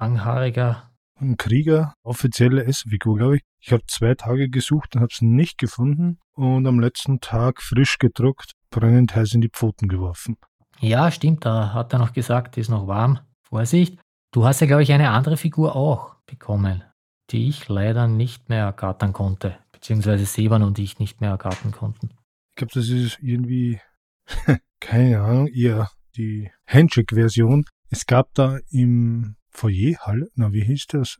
[0.00, 0.90] langhaariger.
[1.20, 3.42] Ein Krieger, offizielle S-Figur, glaube ich.
[3.60, 7.98] Ich habe zwei Tage gesucht und habe es nicht gefunden und am letzten Tag frisch
[7.98, 10.36] gedruckt, brennend heiß in die Pfoten geworfen.
[10.80, 13.20] Ja, stimmt, da hat er noch gesagt, ist noch warm.
[13.48, 14.00] Vorsicht.
[14.32, 16.82] Du hast ja, glaube ich, eine andere Figur auch bekommen,
[17.30, 22.08] die ich leider nicht mehr ergattern konnte beziehungsweise Seban und ich nicht mehr ergarten konnten.
[22.50, 23.78] Ich glaube, das ist irgendwie,
[24.80, 27.64] keine Ahnung, eher die Handshake-Version.
[27.94, 31.18] Es gab da im Foyerhall, na, wie hieß das?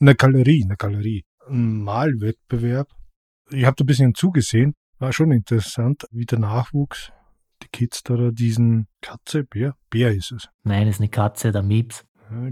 [0.00, 2.88] In der Galerie, in der Galerie, ein Malwettbewerb.
[3.50, 7.12] Ich habe da ein bisschen zugesehen, war schon interessant, wie der Nachwuchs,
[7.62, 10.48] die Kids da diesen Katze, Bär, Bär ist es.
[10.64, 12.04] Nein, ist eine Katze, der Mieps.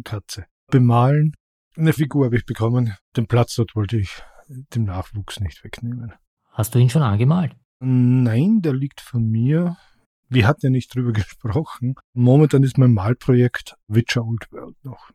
[0.04, 0.44] Katze.
[0.70, 1.32] Bemalen.
[1.76, 2.94] Eine Figur habe ich bekommen.
[3.16, 6.12] Den Platz dort wollte ich dem Nachwuchs nicht wegnehmen.
[6.52, 7.56] Hast du ihn schon angemalt?
[7.80, 9.76] Nein, der liegt von mir.
[10.28, 11.94] Wir hatten ja nicht drüber gesprochen.
[12.12, 15.10] Momentan ist mein Malprojekt Witcher Old World noch.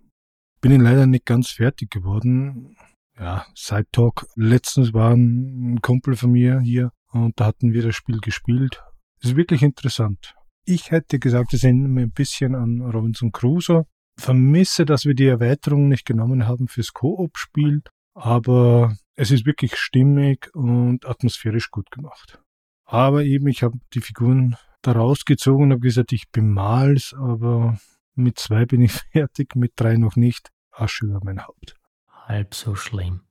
[0.61, 2.75] Bin ihn leider nicht ganz fertig geworden.
[3.17, 4.27] Ja, Side Talk.
[4.35, 8.81] Letztens war ein Kumpel von mir hier und da hatten wir das Spiel gespielt.
[9.21, 10.35] Ist wirklich interessant.
[10.65, 13.85] Ich hätte gesagt, es erinnert mir ein bisschen an Robinson Crusoe.
[14.17, 17.81] Vermisse, dass wir die Erweiterung nicht genommen haben fürs Koop-Spiel,
[18.13, 22.41] aber es ist wirklich stimmig und atmosphärisch gut gemacht.
[22.85, 27.77] Aber eben, ich habe die Figuren da rausgezogen und habe gesagt, ich bemal's, aber
[28.15, 30.51] mit zwei bin ich fertig, mit drei noch nicht.
[30.71, 31.75] Asche über mein Haupt.
[32.25, 33.21] Halb so schlimm.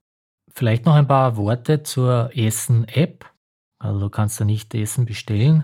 [0.51, 3.25] Vielleicht noch ein paar Worte zur Essen-App.
[3.79, 5.63] Also du kannst da nicht Essen bestellen.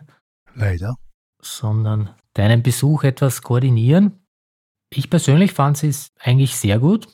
[0.54, 0.96] Leider.
[1.42, 4.26] Sondern deinen Besuch etwas koordinieren.
[4.90, 7.08] Ich persönlich fand es eigentlich sehr gut.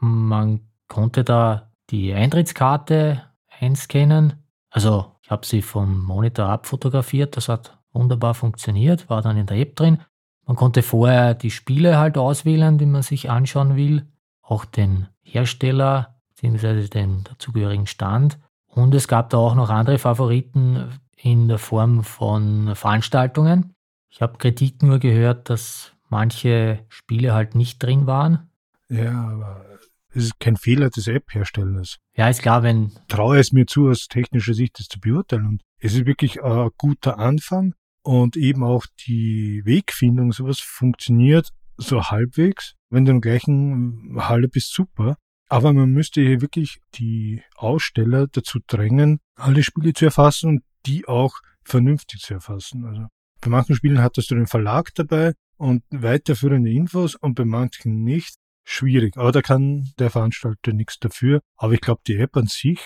[0.00, 3.22] Man konnte da die Eintrittskarte
[3.60, 4.44] einscannen.
[4.70, 9.58] Also ich habe sie vom Monitor abfotografiert, das hat wunderbar funktioniert, war dann in der
[9.58, 9.98] App drin.
[10.46, 14.06] Man konnte vorher die Spiele halt auswählen, die man sich anschauen will,
[14.42, 16.88] auch den Hersteller bzw.
[16.88, 18.38] den dazugehörigen Stand.
[18.66, 23.74] Und es gab da auch noch andere Favoriten in der Form von Veranstaltungen.
[24.08, 28.50] Ich habe Kritik nur gehört, dass manche Spiele halt nicht drin waren.
[28.88, 29.64] Ja, aber
[30.10, 31.98] es ist kein Fehler des App-Herstellers.
[32.16, 32.92] Ja, ist klar, wenn.
[33.08, 35.46] Traue es mir zu, aus technischer Sicht das zu beurteilen.
[35.46, 37.74] Und es ist wirklich ein guter Anfang
[38.06, 42.74] und eben auch die Wegfindung, sowas funktioniert so halbwegs.
[42.88, 45.16] Wenn du im gleichen Halle bist, super.
[45.48, 51.08] Aber man müsste hier wirklich die Aussteller dazu drängen, alle Spiele zu erfassen und die
[51.08, 51.34] auch
[51.64, 52.84] vernünftig zu erfassen.
[52.84, 53.06] Also
[53.40, 58.36] bei manchen Spielen hattest du den Verlag dabei und weiterführende Infos und bei manchen nicht
[58.64, 59.16] schwierig.
[59.16, 61.40] Aber da kann der Veranstalter nichts dafür.
[61.56, 62.80] Aber ich glaube, die App an sich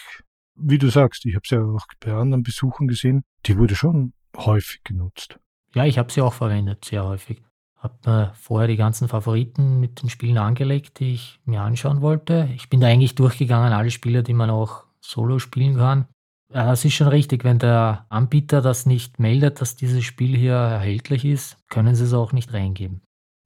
[0.62, 4.12] wie du sagst, ich habe es ja auch bei anderen Besuchen gesehen, die wurde schon
[4.36, 5.38] häufig genutzt.
[5.74, 7.42] Ja, ich habe sie auch verwendet, sehr häufig.
[7.76, 12.48] Habe mir vorher die ganzen Favoriten mit den Spielen angelegt, die ich mir anschauen wollte.
[12.54, 16.06] Ich bin da eigentlich durchgegangen, alle Spiele, die man auch solo spielen kann.
[16.52, 20.54] Ja, es ist schon richtig, wenn der Anbieter das nicht meldet, dass dieses Spiel hier
[20.54, 23.02] erhältlich ist, können sie es auch nicht reingeben.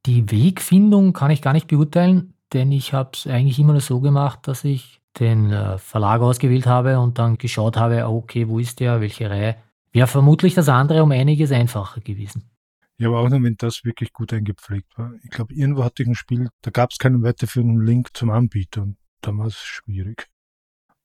[0.06, 4.00] Die Wegfindung kann ich gar nicht beurteilen, denn ich habe es eigentlich immer nur so
[4.00, 8.80] gemacht, dass ich den äh, Verlag ausgewählt habe und dann geschaut habe, okay, wo ist
[8.80, 9.56] der, welche Reihe.
[9.94, 12.50] Wäre vermutlich das andere um einiges einfacher gewesen.
[12.98, 15.12] Ja, aber auch nur, wenn das wirklich gut eingepflegt war.
[15.22, 18.82] Ich glaube, irgendwo hatte ich ein Spiel, da gab es keinen weiterführenden Link zum Anbieter
[18.82, 20.26] und da war es schwierig.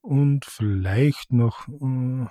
[0.02, 2.26] Und vielleicht noch äh,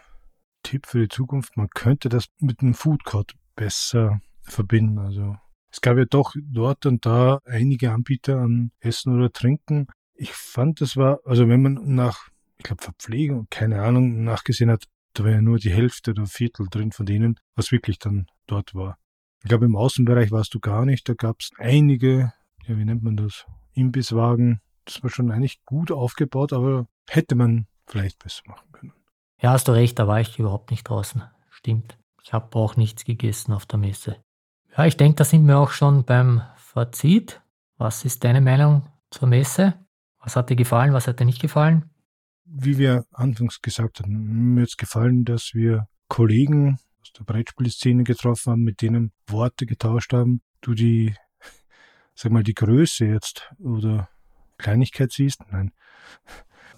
[0.65, 4.99] Tipp für die Zukunft, man könnte das mit einem Foodcode besser verbinden.
[4.99, 5.37] Also
[5.71, 9.87] es gab ja doch dort und da einige Anbieter an Essen oder Trinken.
[10.15, 14.87] Ich fand, das war, also wenn man nach, ich glaube, Verpflegung, keine Ahnung, nachgesehen hat,
[15.15, 18.75] da war ja nur die Hälfte oder Viertel drin von denen, was wirklich dann dort
[18.75, 18.99] war.
[19.43, 21.09] Ich glaube, im Außenbereich warst du gar nicht.
[21.09, 22.33] Da gab es einige,
[22.67, 23.47] ja, wie nennt man das?
[23.73, 24.61] Imbisswagen.
[24.85, 28.93] Das war schon eigentlich gut aufgebaut, aber hätte man vielleicht besser machen können.
[29.41, 31.23] Ja, hast du recht, da war ich überhaupt nicht draußen.
[31.51, 31.99] Stimmt.
[32.23, 34.17] Ich habe auch nichts gegessen auf der Messe.
[34.77, 37.41] Ja, ich denke, da sind wir auch schon beim Fazit.
[37.77, 39.75] Was ist deine Meinung zur Messe?
[40.21, 41.91] Was hat dir gefallen, was hat dir nicht gefallen?
[42.51, 48.53] Wie wir anfangs gesagt hatten, mir es gefallen, dass wir Kollegen aus der Brettspielszene getroffen
[48.53, 51.15] haben, mit denen Worte getauscht haben, du die,
[52.15, 54.09] sag mal, die Größe jetzt oder
[54.57, 55.41] Kleinigkeit siehst.
[55.51, 55.73] Nein.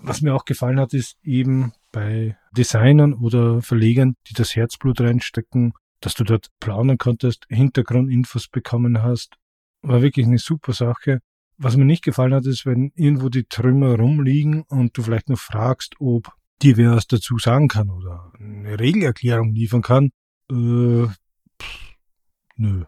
[0.03, 5.73] Was mir auch gefallen hat, ist eben bei Designern oder Verlegern, die das Herzblut reinstecken,
[6.01, 9.37] dass du dort planen konntest, Hintergrundinfos bekommen hast.
[9.83, 11.21] War wirklich eine super Sache.
[11.63, 15.39] Was mir nicht gefallen hat, ist, wenn irgendwo die Trümmer rumliegen und du vielleicht noch
[15.39, 16.33] fragst, ob
[16.63, 20.11] dir wer was dazu sagen kann oder eine Regelerklärung liefern kann,
[20.51, 21.07] äh,
[21.61, 21.97] pff,
[22.57, 22.85] nö.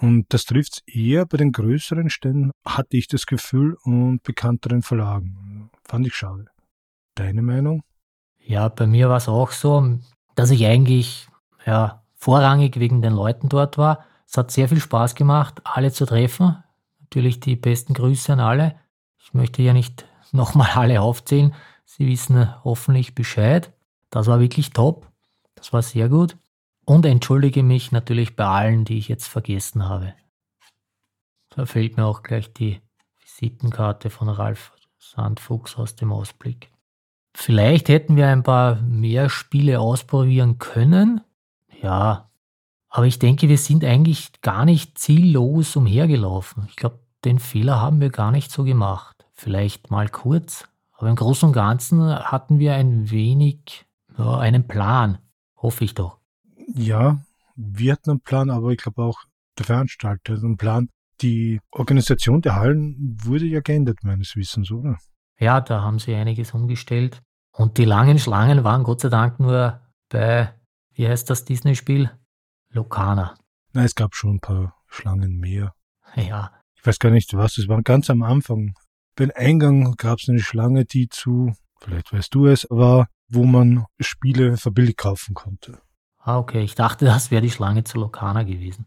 [0.00, 5.70] Und das trifft's eher bei den größeren Ständen, hatte ich das Gefühl, und bekannteren Verlagen.
[5.84, 6.46] Fand ich schade.
[7.14, 7.82] Deine Meinung?
[8.38, 10.00] Ja, bei mir war es auch so,
[10.34, 11.28] dass ich eigentlich
[11.66, 14.04] ja, vorrangig wegen den Leuten dort war.
[14.26, 16.64] Es hat sehr viel Spaß gemacht, alle zu treffen.
[17.10, 18.78] Natürlich die besten Grüße an alle.
[19.18, 21.54] Ich möchte ja nicht nochmal alle aufzählen.
[21.84, 23.72] Sie wissen hoffentlich Bescheid.
[24.10, 25.10] Das war wirklich top.
[25.54, 26.36] Das war sehr gut
[26.88, 30.14] und entschuldige mich natürlich bei allen, die ich jetzt vergessen habe.
[31.50, 32.80] Da fehlt mir auch gleich die
[33.20, 36.70] Visitenkarte von Ralf Sandfuchs aus dem Ausblick.
[37.34, 41.20] Vielleicht hätten wir ein paar mehr Spiele ausprobieren können.
[41.82, 42.27] Ja,
[42.88, 46.66] aber ich denke, wir sind eigentlich gar nicht ziellos umhergelaufen.
[46.68, 49.26] Ich glaube, den Fehler haben wir gar nicht so gemacht.
[49.32, 53.84] Vielleicht mal kurz, aber im Großen und Ganzen hatten wir ein wenig
[54.16, 55.18] ja, einen Plan,
[55.56, 56.18] hoffe ich doch
[56.74, 57.18] ja,
[57.56, 59.18] wir hatten einen Plan, aber ich glaube auch
[59.58, 60.88] der Veranstalter hat einen Plan.
[61.20, 64.98] Die Organisation der Hallen wurde ja geändert, meines Wissens, oder?
[65.40, 67.22] Ja, da haben sie einiges umgestellt.
[67.52, 69.80] Und die langen Schlangen waren Gott sei Dank nur
[70.10, 70.54] bei,
[70.92, 72.10] wie heißt das Disney-Spiel?
[72.70, 73.34] Lokana.
[73.72, 75.74] Nein, es gab schon ein paar Schlangen mehr.
[76.16, 76.52] Ja.
[76.74, 78.74] Ich weiß gar nicht was, es war ganz am Anfang.
[79.16, 83.86] Beim Eingang gab es eine Schlange, die zu, vielleicht weißt du es, war, wo man
[84.00, 85.80] Spiele verbilligt kaufen konnte.
[86.18, 86.62] Ah, okay.
[86.62, 88.86] Ich dachte, das wäre die Schlange zu Lokana gewesen.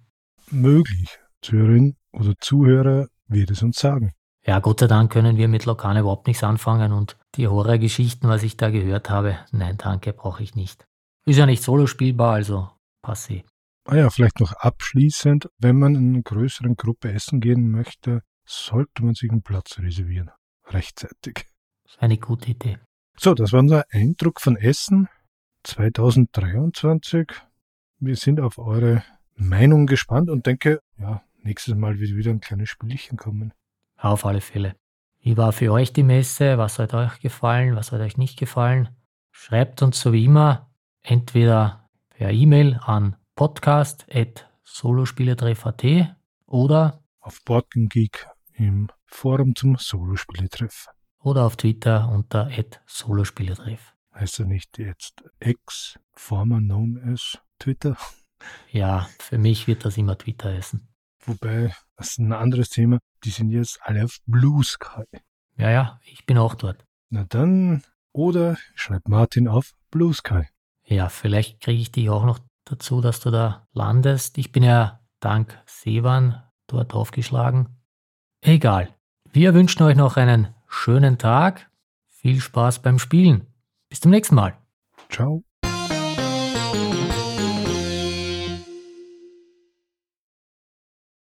[0.50, 1.20] Möglich.
[1.42, 4.14] Zuhörerin oder Zuhörer wird es uns sagen.
[4.46, 8.44] Ja, Gott sei Dank können wir mit Lokana überhaupt nichts anfangen und die Horrorgeschichten, was
[8.44, 10.86] ich da gehört habe, nein, danke, brauche ich nicht.
[11.26, 12.70] Ist ja nicht solo spielbar, also
[13.04, 13.44] passé.
[13.86, 19.04] Ah ja, vielleicht noch abschließend, wenn man in einer größeren Gruppe essen gehen möchte, sollte
[19.04, 20.30] man sich einen Platz reservieren.
[20.68, 21.48] Rechtzeitig.
[21.84, 22.78] Das ist eine gute Idee.
[23.18, 25.08] So, das war unser Eindruck von Essen.
[25.64, 27.28] 2023.
[28.00, 29.04] Wir sind auf eure
[29.36, 33.54] Meinung gespannt und denke, ja, nächstes Mal wird wieder ein kleines Spielchen kommen.
[33.98, 34.76] Auf alle Fälle.
[35.20, 36.58] Wie war für euch die Messe?
[36.58, 37.76] Was hat euch gefallen?
[37.76, 38.90] Was hat euch nicht gefallen?
[39.32, 40.72] Schreibt uns so wie immer
[41.04, 46.16] entweder per E-Mail an podcast.solospieletreff.at
[46.46, 50.88] oder auf Boardgamegeek im Forum zum Solospieletreff.
[51.20, 52.50] Oder auf Twitter unter
[52.86, 57.98] @solospieletreff heißt er nicht jetzt Ex, former known as Twitter?
[58.72, 60.88] Ja, für mich wird das immer Twitter heißen.
[61.26, 65.04] Wobei, das ist ein anderes Thema, die sind jetzt alle auf Blue Sky.
[65.58, 66.84] Ja, ja, ich bin auch dort.
[67.10, 70.46] Na dann, oder schreibt Martin auf Blue Sky.
[70.86, 72.40] Ja, vielleicht kriege ich dich auch noch
[72.72, 74.38] dazu, dass du da landest.
[74.38, 77.78] Ich bin ja dank Sevan dort aufgeschlagen.
[78.42, 78.90] Egal.
[79.32, 81.70] Wir wünschen euch noch einen schönen Tag.
[82.08, 83.48] Viel Spaß beim Spielen.
[83.90, 84.58] Bis zum nächsten Mal.
[85.10, 85.44] Ciao.